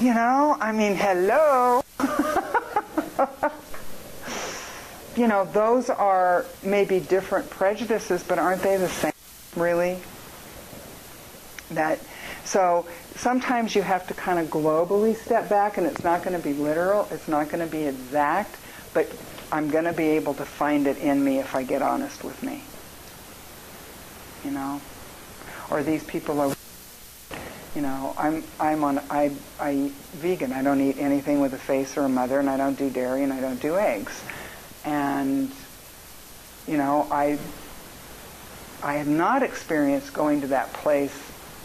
[0.00, 1.82] You know, I mean, hello.
[5.16, 9.12] you know, those are maybe different prejudices, but aren't they the same,
[9.56, 9.98] really?
[11.70, 12.00] That
[12.44, 12.86] so
[13.16, 16.54] sometimes you have to kind of globally step back, and it's not going to be
[16.54, 18.56] literal, it's not going to be exact,
[18.94, 19.10] but
[19.52, 22.42] I'm going to be able to find it in me if I get honest with
[22.42, 22.62] me.
[24.44, 24.80] You know,
[25.70, 26.56] or these people are.
[27.74, 30.52] You know, I'm I'm on I I vegan.
[30.52, 33.22] I don't eat anything with a face or a mother, and I don't do dairy,
[33.22, 34.20] and I don't do eggs,
[34.84, 35.52] and
[36.66, 37.38] you know I
[38.82, 41.14] I have not experienced going to that place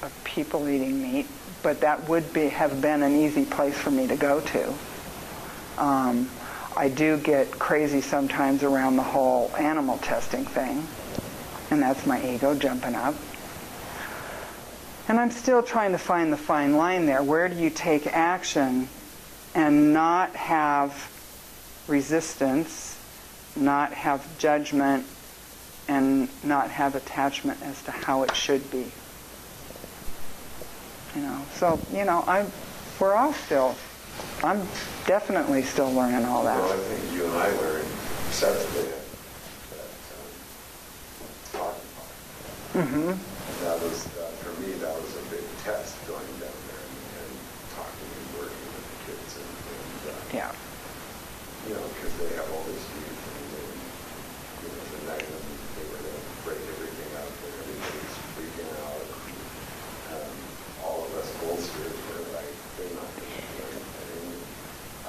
[0.03, 1.28] of people eating meat,
[1.64, 4.74] but that would be have been an easy place for me to go to.
[5.78, 6.30] Um,
[6.78, 10.86] I do get crazy sometimes around the whole animal testing thing,
[11.72, 13.16] and that's my ego jumping up.
[15.08, 17.22] And I'm still trying to find the fine line there.
[17.22, 18.89] Where do you take action
[19.53, 21.12] and not have
[21.88, 22.99] resistance,
[23.56, 25.06] not have judgment,
[25.88, 28.91] and not have attachment as to how it should be?
[31.16, 32.45] You know, so you know, I
[32.99, 33.76] we're all still.
[34.43, 34.68] I'm
[35.06, 36.58] definitely still learning all that.
[36.58, 37.88] Well, I think you and I learned
[38.32, 39.06] separately at
[39.72, 41.88] that um, hockey
[42.74, 42.86] park.
[42.88, 43.12] hmm
[43.64, 47.34] That was, uh, for me, that was a big test going down there and, and
[47.74, 50.53] talking and working with the kids and, and uh, Yeah.
[51.66, 53.66] you know, because they have all this youth and they,
[54.61, 55.41] you know, the night of
[55.74, 59.09] they were going to break everything up and everybody's freaking out.
[60.13, 60.38] Um,
[60.86, 64.22] all of us bolsters were like, they're not going to do anything.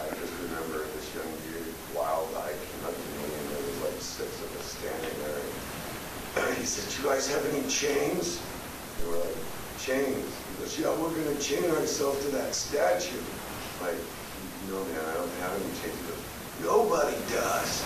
[0.00, 4.00] I just remember this young dude, wild-eyed, came up to me and there was like
[4.00, 5.36] six of us standing there.
[5.36, 8.40] And he said, you guys have any chains?
[8.40, 9.36] And we're like,
[9.76, 10.45] chains?
[10.78, 13.16] Yeah, we're going to chain ourselves to that statue.
[13.80, 13.94] Like,
[14.68, 15.96] no, man, I don't have any chains.
[16.62, 17.82] Nobody does.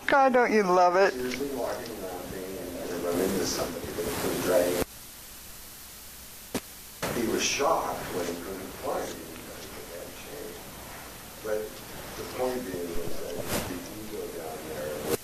[0.06, 1.12] God, don't you love it?
[1.12, 2.56] Seriously walking around being
[2.90, 4.82] and run into somebody that was dragging.
[7.20, 9.12] He was shocked when he couldn't find it.
[9.12, 10.56] He got to get that chain.
[11.44, 11.68] But
[12.16, 13.36] the point being was that
[13.68, 15.20] the ego down there was,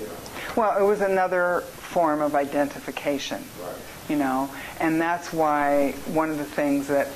[0.00, 0.18] you know,
[0.56, 3.42] Well, it was another form of identification.
[3.62, 3.74] right.
[4.08, 7.08] you know and that's why one of the things that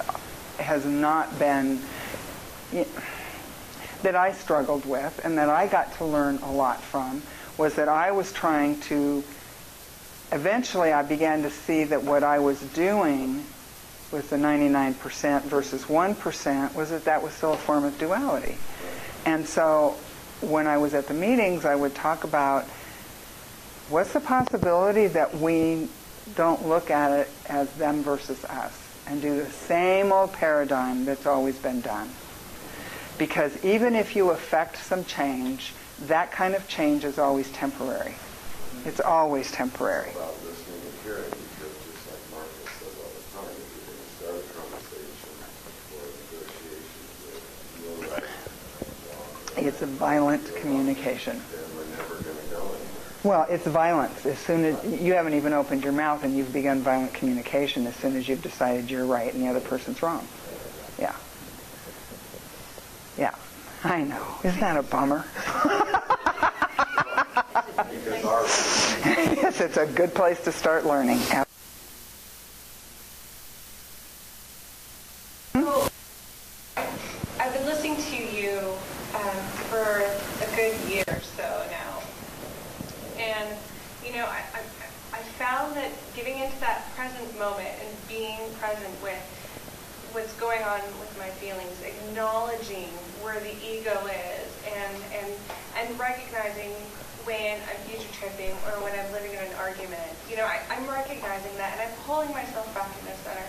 [0.59, 1.79] has not been
[4.03, 7.23] that I struggled with and that I got to learn a lot from
[7.59, 9.23] was that I was trying to
[10.32, 13.44] eventually I began to see that what I was doing
[14.11, 18.57] with the 99% versus 1% was that that was still a form of duality.
[19.24, 19.97] And so
[20.40, 22.66] when I was at the meetings, I would talk about
[23.93, 25.86] what's the possibility that we
[26.35, 28.73] don't look at it as them versus us
[29.06, 32.09] and do the same old paradigm that's always been done.
[33.19, 35.74] Because even if you affect some change,
[36.06, 38.14] that kind of change is always temporary.
[38.86, 40.10] It's always temporary.
[40.12, 44.01] About listening and hearing, because just like Marcus says all the time, if you're going
[44.01, 45.36] to start a conversation
[45.93, 47.44] or a negotiation with
[47.85, 51.36] your right and wrong, It's a violent communication.
[51.52, 53.11] then we're never going to go anywhere.
[53.24, 54.27] Well, it's violence.
[54.27, 57.94] As soon as you haven't even opened your mouth and you've begun violent communication as
[57.94, 60.27] soon as you've decided you're right and the other person's wrong.
[60.99, 61.15] Yeah.
[63.16, 63.35] Yeah.
[63.85, 64.27] I know.
[64.43, 65.24] Isn't that a bummer?
[69.05, 71.20] Yes, it's a good place to start learning.
[77.39, 78.59] I've been listening to you
[79.15, 79.36] um,
[79.69, 81.23] for a good year.
[83.32, 83.56] And,
[84.04, 84.60] you know, I, I,
[85.16, 89.20] I found that giving into that present moment and being present with
[90.12, 92.92] what's going on with my feelings, acknowledging
[93.24, 95.32] where the ego is, and and
[95.80, 96.72] and recognizing
[97.24, 100.12] when I'm future tripping or when I'm living in an argument.
[100.28, 103.48] You know, I, I'm recognizing that, and I'm pulling myself back in the center.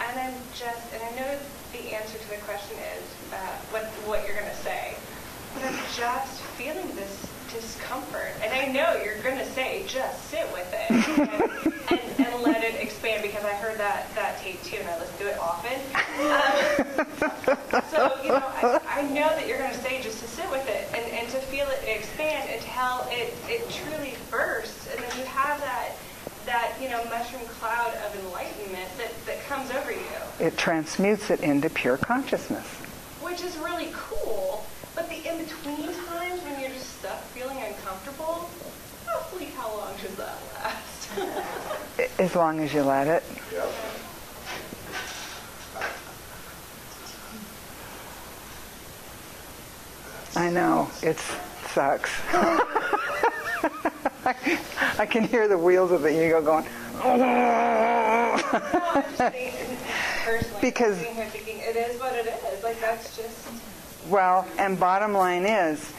[0.00, 1.38] And I'm just, and I know
[1.72, 3.36] the answer to the question is uh,
[3.70, 4.96] what what you're going to say,
[5.54, 8.32] but I'm just feeling this discomfort.
[8.42, 12.62] And I know you're going to say, just sit with it and, and, and let
[12.62, 15.78] it expand because I heard that, that tape too and I listen to it often.
[16.20, 20.50] Um, so, you know, I, I know that you're going to say just to sit
[20.50, 24.88] with it and, and to feel it expand until it, it truly bursts.
[24.94, 25.92] And then you have that,
[26.46, 29.98] that, you know, mushroom cloud of enlightenment that, that comes over you,
[30.38, 32.64] It transmutes it into pure consciousness.
[33.20, 34.64] which is really cool.
[34.94, 38.50] But the in-between times when you're just stuck feeling uncomfortable,
[39.06, 42.09] roughly how long does that last?
[42.20, 43.22] As long as you let it.
[43.50, 43.72] Yep.
[50.36, 51.18] I know, it
[51.72, 52.10] sucks.
[54.98, 56.66] I can hear the wheels of the ego going.
[57.02, 57.10] No,
[58.42, 59.76] I'm just thinking,
[60.24, 62.62] personally, Because- thinking, it is what it is.
[62.62, 63.48] Like, that's just,
[64.10, 65.90] Well, and bottom line is,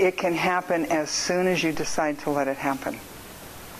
[0.00, 2.98] it can happen as soon as you decide to let it happen.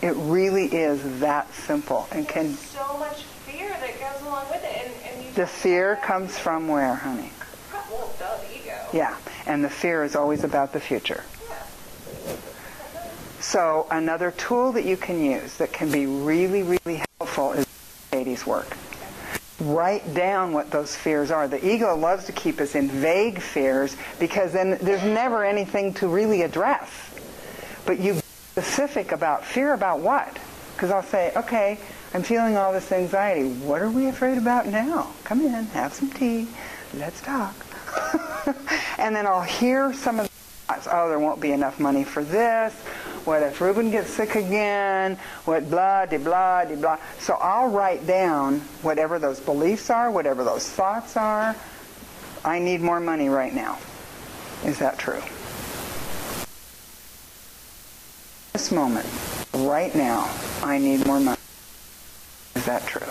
[0.00, 4.84] It really is that simple and can so much fear that goes along with it.
[4.84, 7.32] And, and you the fear comes from where, honey?
[7.72, 8.76] Well, duh, the ego.
[8.92, 9.16] Yeah,
[9.46, 11.24] and the fear is always about the future.
[11.48, 12.36] Yeah.
[13.40, 17.66] So another tool that you can use that can be really, really helpful is
[18.12, 18.76] Katie's work.
[19.60, 21.48] Write down what those fears are.
[21.48, 26.06] The ego loves to keep us in vague fears because then there's never anything to
[26.06, 26.88] really address.
[27.84, 28.20] But you
[28.62, 30.36] specific about fear about what?
[30.74, 31.78] Because I'll say, okay,
[32.12, 33.48] I'm feeling all this anxiety.
[33.48, 35.12] What are we afraid about now?
[35.22, 36.48] Come in, have some tea,
[36.94, 37.54] let's talk.
[38.98, 40.88] and then I'll hear some of the thoughts.
[40.90, 42.74] Oh, there won't be enough money for this.
[43.24, 45.16] What if Reuben gets sick again?
[45.44, 46.98] What blah, de blah, de blah.
[47.20, 51.54] So I'll write down whatever those beliefs are, whatever those thoughts are.
[52.44, 53.78] I need more money right now.
[54.64, 55.22] Is that true?
[58.52, 59.06] This moment,
[59.54, 60.28] right now,
[60.62, 61.38] I need more money.
[62.54, 63.06] Is that true?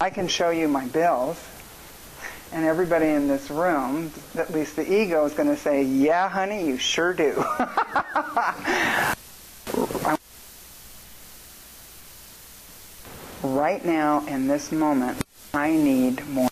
[0.00, 1.42] I can show you my bills,
[2.52, 6.66] and everybody in this room, at least the ego, is going to say, Yeah, honey,
[6.66, 7.32] you sure do.
[13.42, 15.22] right now, in this moment,
[15.52, 16.48] I need more.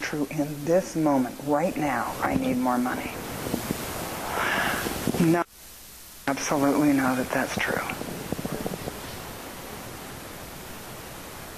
[0.00, 3.12] True in this moment, right now, I need more money.
[5.20, 5.44] No,
[6.26, 7.82] absolutely know that that's true.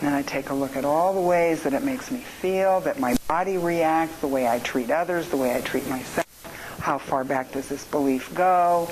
[0.02, 3.00] And I take a look at all the ways that it makes me feel, that
[3.00, 6.26] my body reacts, the way I treat others, the way I treat myself.
[6.80, 8.88] How far back does this belief go?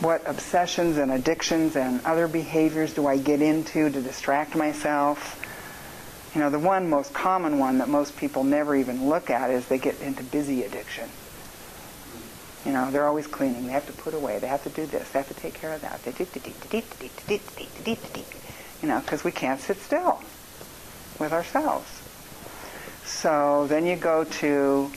[0.00, 5.44] What obsessions and addictions and other behaviors do I get into to distract myself?
[6.38, 9.66] You know, the one most common one that most people never even look at is
[9.66, 11.08] they get into busy addiction.
[12.64, 13.66] You know, they're always cleaning.
[13.66, 14.38] They have to put away.
[14.38, 15.10] They have to do this.
[15.10, 16.00] They have to take care of that.
[16.04, 16.24] They do.
[18.80, 20.22] You know, because we can't sit still
[21.18, 21.90] with ourselves.
[23.04, 24.92] So then you go to,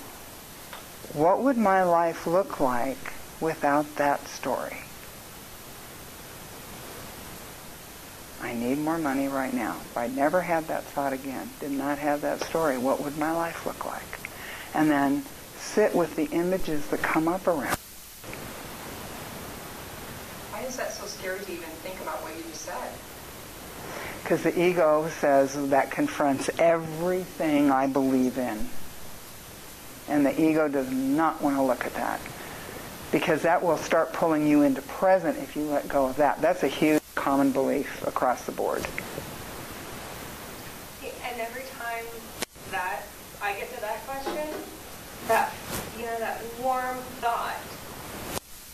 [1.14, 4.81] what would my life look like without that story?
[8.42, 9.78] I need more money right now.
[9.82, 13.32] If I never had that thought again, did not have that story, what would my
[13.32, 14.02] life look like?
[14.74, 15.24] And then
[15.58, 17.78] sit with the images that come up around.
[20.50, 22.92] Why is that so scary to even think about what you just said?
[24.24, 28.70] Because the ego says that confronts everything I believe in.
[30.08, 32.20] And the ego does not want to look at that.
[33.12, 36.42] Because that will start pulling you into present if you let go of that.
[36.42, 38.84] That's a huge common belief across the board.
[41.04, 42.04] And every time
[42.72, 43.04] that
[43.44, 44.48] I get to that question,
[45.28, 45.54] that,
[46.00, 47.54] you know, that warm thought,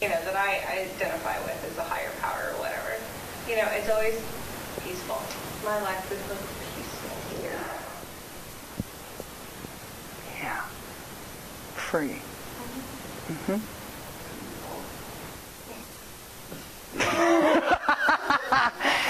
[0.01, 2.95] you know, that I, I identify with as a higher power or whatever,
[3.49, 4.15] you know, it's always
[4.81, 5.21] peaceful.
[5.65, 6.39] My life would look
[6.73, 7.59] peaceful here.
[10.41, 10.61] Yeah.
[11.75, 12.21] free.
[13.27, 13.59] Mhm.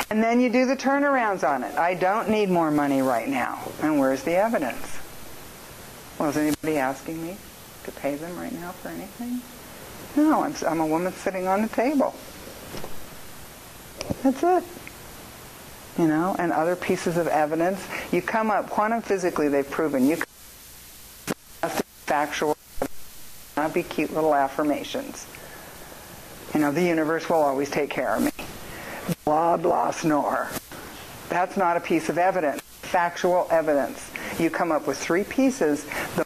[0.09, 1.75] and then you do the turnarounds on it.
[1.75, 3.59] I don't need more money right now.
[3.81, 4.97] And where's the evidence?
[6.17, 7.37] Well, is anybody asking me
[7.83, 9.41] to pay them right now for anything?
[10.15, 12.15] No, I'm, I'm a woman sitting on the table.
[14.23, 14.63] That's it.
[15.99, 17.85] You know, and other pieces of evidence.
[18.11, 20.17] You come up, quantum physically, they've proven you
[22.07, 22.57] factual,
[23.57, 25.27] not be cute little affirmations.
[26.53, 28.31] You know, the universe will always take care of me.
[29.25, 30.49] Blah, blah, snore.
[31.29, 32.61] That's not a piece of evidence.
[32.61, 34.09] Factual evidence.
[34.39, 35.85] You come up with three pieces,
[36.15, 36.25] the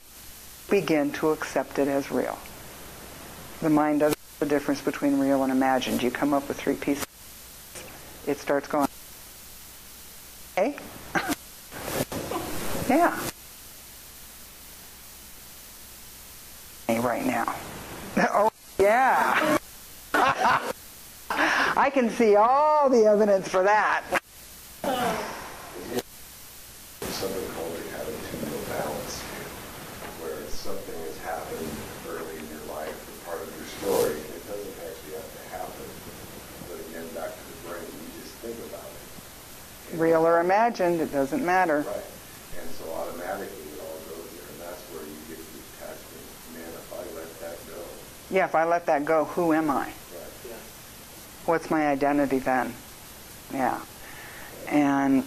[0.70, 2.40] begin to accept it as real.
[3.62, 6.02] The mind doesn't know the difference between real and imagined.
[6.02, 7.06] You come up with three pieces,
[8.26, 8.88] it starts going,
[10.58, 10.78] okay?
[12.90, 13.20] yeah.
[16.90, 17.56] Right now.
[18.34, 19.58] Oh, yeah.
[21.78, 24.04] I can see all the evidence for that.
[27.22, 29.22] something called the attitudinal balance
[30.20, 31.70] where something has happened
[32.10, 35.44] early in your life, or part of your story, and it doesn't actually have to
[35.54, 35.88] happen.
[36.68, 40.02] But again, back to the brain, you just think about it.
[40.02, 41.86] Real or imagined, it doesn't matter.
[41.88, 42.10] Right.
[42.60, 46.26] And so automatically it all goes there, and that's where you get the attachment.
[46.58, 47.80] Man, if I let that go,
[48.28, 49.94] Yeah, if I let that go, who am I?
[51.46, 52.74] What's my identity then?
[53.54, 53.80] Yeah.
[54.70, 55.24] And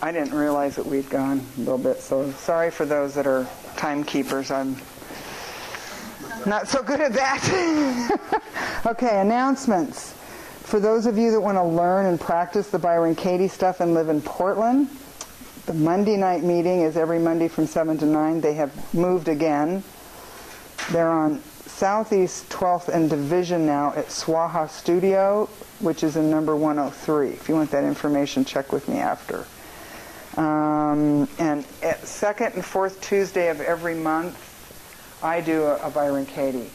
[0.00, 3.46] I didn't realize that we'd gone a little bit, so sorry for those that are
[3.76, 4.50] timekeepers.
[4.50, 4.76] I'm
[6.46, 8.86] not so good at that.
[8.86, 10.12] okay, announcements.
[10.62, 13.94] For those of you that want to learn and practice the Byron Katie stuff and
[13.94, 14.88] live in Portland,
[15.66, 18.40] the Monday night meeting is every Monday from 7 to 9.
[18.40, 19.82] They have moved again.
[20.92, 25.48] They're on Southeast 12th and Division now at Swaha Studio,
[25.80, 27.30] which is in number 103.
[27.30, 29.44] If you want that information, check with me after.
[30.36, 34.42] Um, and at second and fourth Tuesday of every month,
[35.22, 36.70] I do a, a Byron Katie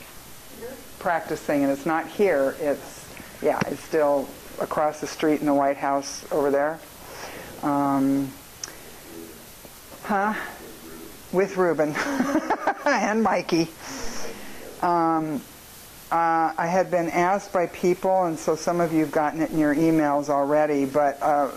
[0.99, 2.55] practice thing, and it's not here.
[2.59, 3.05] It's
[3.41, 4.27] yeah, it's still
[4.59, 6.80] across the street in the White House over there.
[7.63, 8.31] Um,
[10.03, 10.34] huh?
[11.31, 11.95] With Ruben
[12.85, 13.69] and Mikey.
[14.81, 15.41] Um,
[16.11, 19.51] uh, I had been asked by people, and so some of you have gotten it
[19.51, 21.51] in your emails already, but uh,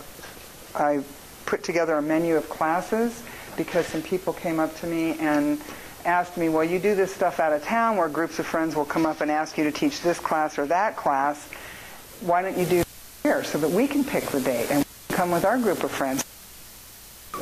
[0.75, 1.03] I
[1.47, 3.23] put together a menu of classes
[3.57, 5.61] because some people came up to me and
[6.05, 8.85] asked me, well, you do this stuff out of town where groups of friends will
[8.85, 11.49] come up and ask you to teach this class or that class.
[12.21, 12.83] Why don't you do
[13.23, 16.25] here so that we can pick the date and come with our group of friends?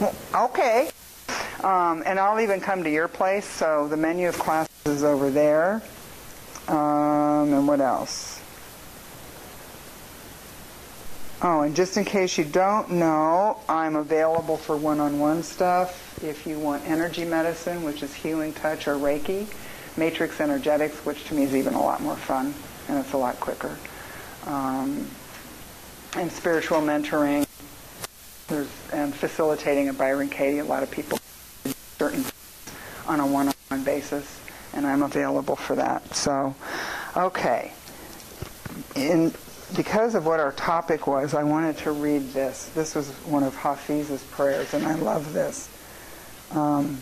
[0.01, 0.91] Well, okay.
[1.63, 5.31] Um, and I'll even come to your place, so the menu of classes is over
[5.31, 5.81] there.
[6.67, 8.41] Um, and what else?
[11.45, 16.23] Oh, and just in case you don't know, I'm available for one-on-one stuff.
[16.23, 19.47] If you want energy medicine, which is healing touch or Reiki,
[19.97, 22.55] matrix energetics, which to me is even a lot more fun
[22.89, 23.77] and it's a lot quicker,
[24.47, 25.09] um,
[26.17, 27.47] and spiritual mentoring,
[28.49, 30.59] there's, and facilitating a Byron Katie.
[30.59, 31.19] A lot of people
[32.03, 32.25] certain
[33.07, 34.41] on a one-on-one basis,
[34.73, 36.17] and I'm available for that.
[36.17, 36.53] So,
[37.17, 37.71] okay.
[38.97, 39.33] In
[39.77, 42.71] because of what our topic was, I wanted to read this.
[42.75, 45.71] This was one of Hafiz's prayers, and I love this.
[46.51, 47.01] Um,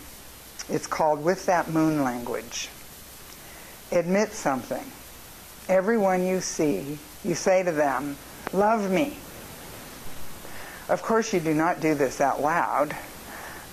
[0.69, 2.69] it's called With That Moon Language.
[3.91, 4.85] Admit something.
[5.69, 8.17] Everyone you see, you say to them,
[8.53, 9.17] Love me.
[10.91, 12.95] Of course, you do not do this out loud.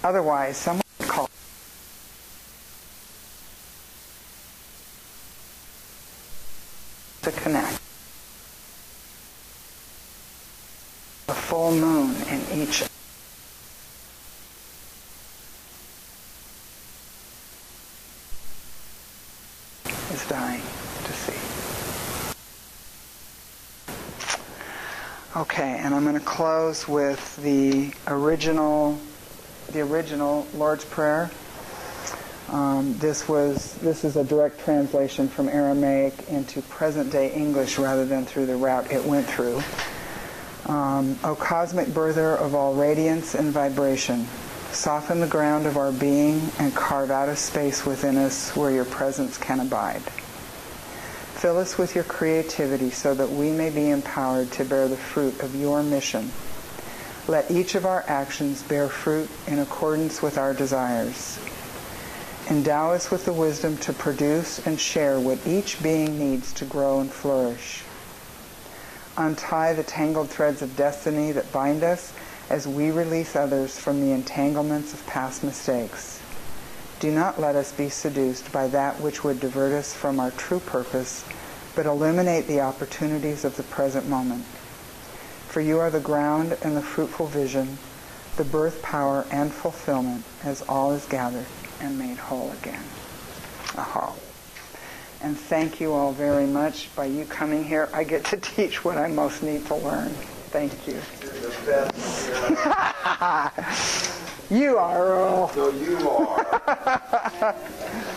[0.03, 1.29] Otherwise, someone would call
[7.23, 7.79] to connect.
[11.29, 12.83] A full moon in each
[20.13, 20.61] is dying
[21.03, 21.33] to see.
[25.35, 28.99] Okay, and I'm going to close with the original,
[29.71, 31.31] the original Lord's Prayer.
[32.49, 38.27] Um, this was this is a direct translation from Aramaic into present-day English rather than
[38.27, 39.59] through the route it went through.
[40.67, 44.27] Um, o cosmic birther of all radiance and vibration,
[44.71, 48.83] soften the ground of our being and carve out a space within us where your
[48.83, 50.01] presence can abide.
[51.35, 55.39] Fill us with your creativity so that we may be empowered to bear the fruit
[55.41, 56.31] of your mission.
[57.27, 61.39] Let each of our actions bear fruit in accordance with our desires.
[62.49, 66.99] Endow us with the wisdom to produce and share what each being needs to grow
[66.99, 67.83] and flourish.
[69.17, 72.13] Untie the tangled threads of destiny that bind us
[72.49, 76.21] as we release others from the entanglements of past mistakes.
[76.99, 80.59] Do not let us be seduced by that which would divert us from our true
[80.59, 81.25] purpose,
[81.75, 84.45] but illuminate the opportunities of the present moment.
[85.47, 87.79] For you are the ground and the fruitful vision,
[88.35, 91.47] the birth power and fulfillment as all is gathered
[91.79, 92.83] and made whole again.
[93.75, 94.13] Aha.
[95.21, 96.93] And thank you all very much.
[96.95, 100.09] By you coming here, I get to teach what I most need to learn.
[100.49, 100.99] Thank you.
[101.21, 102.23] You're the best.
[104.49, 105.51] You are, Earl.
[105.57, 107.53] No, you are.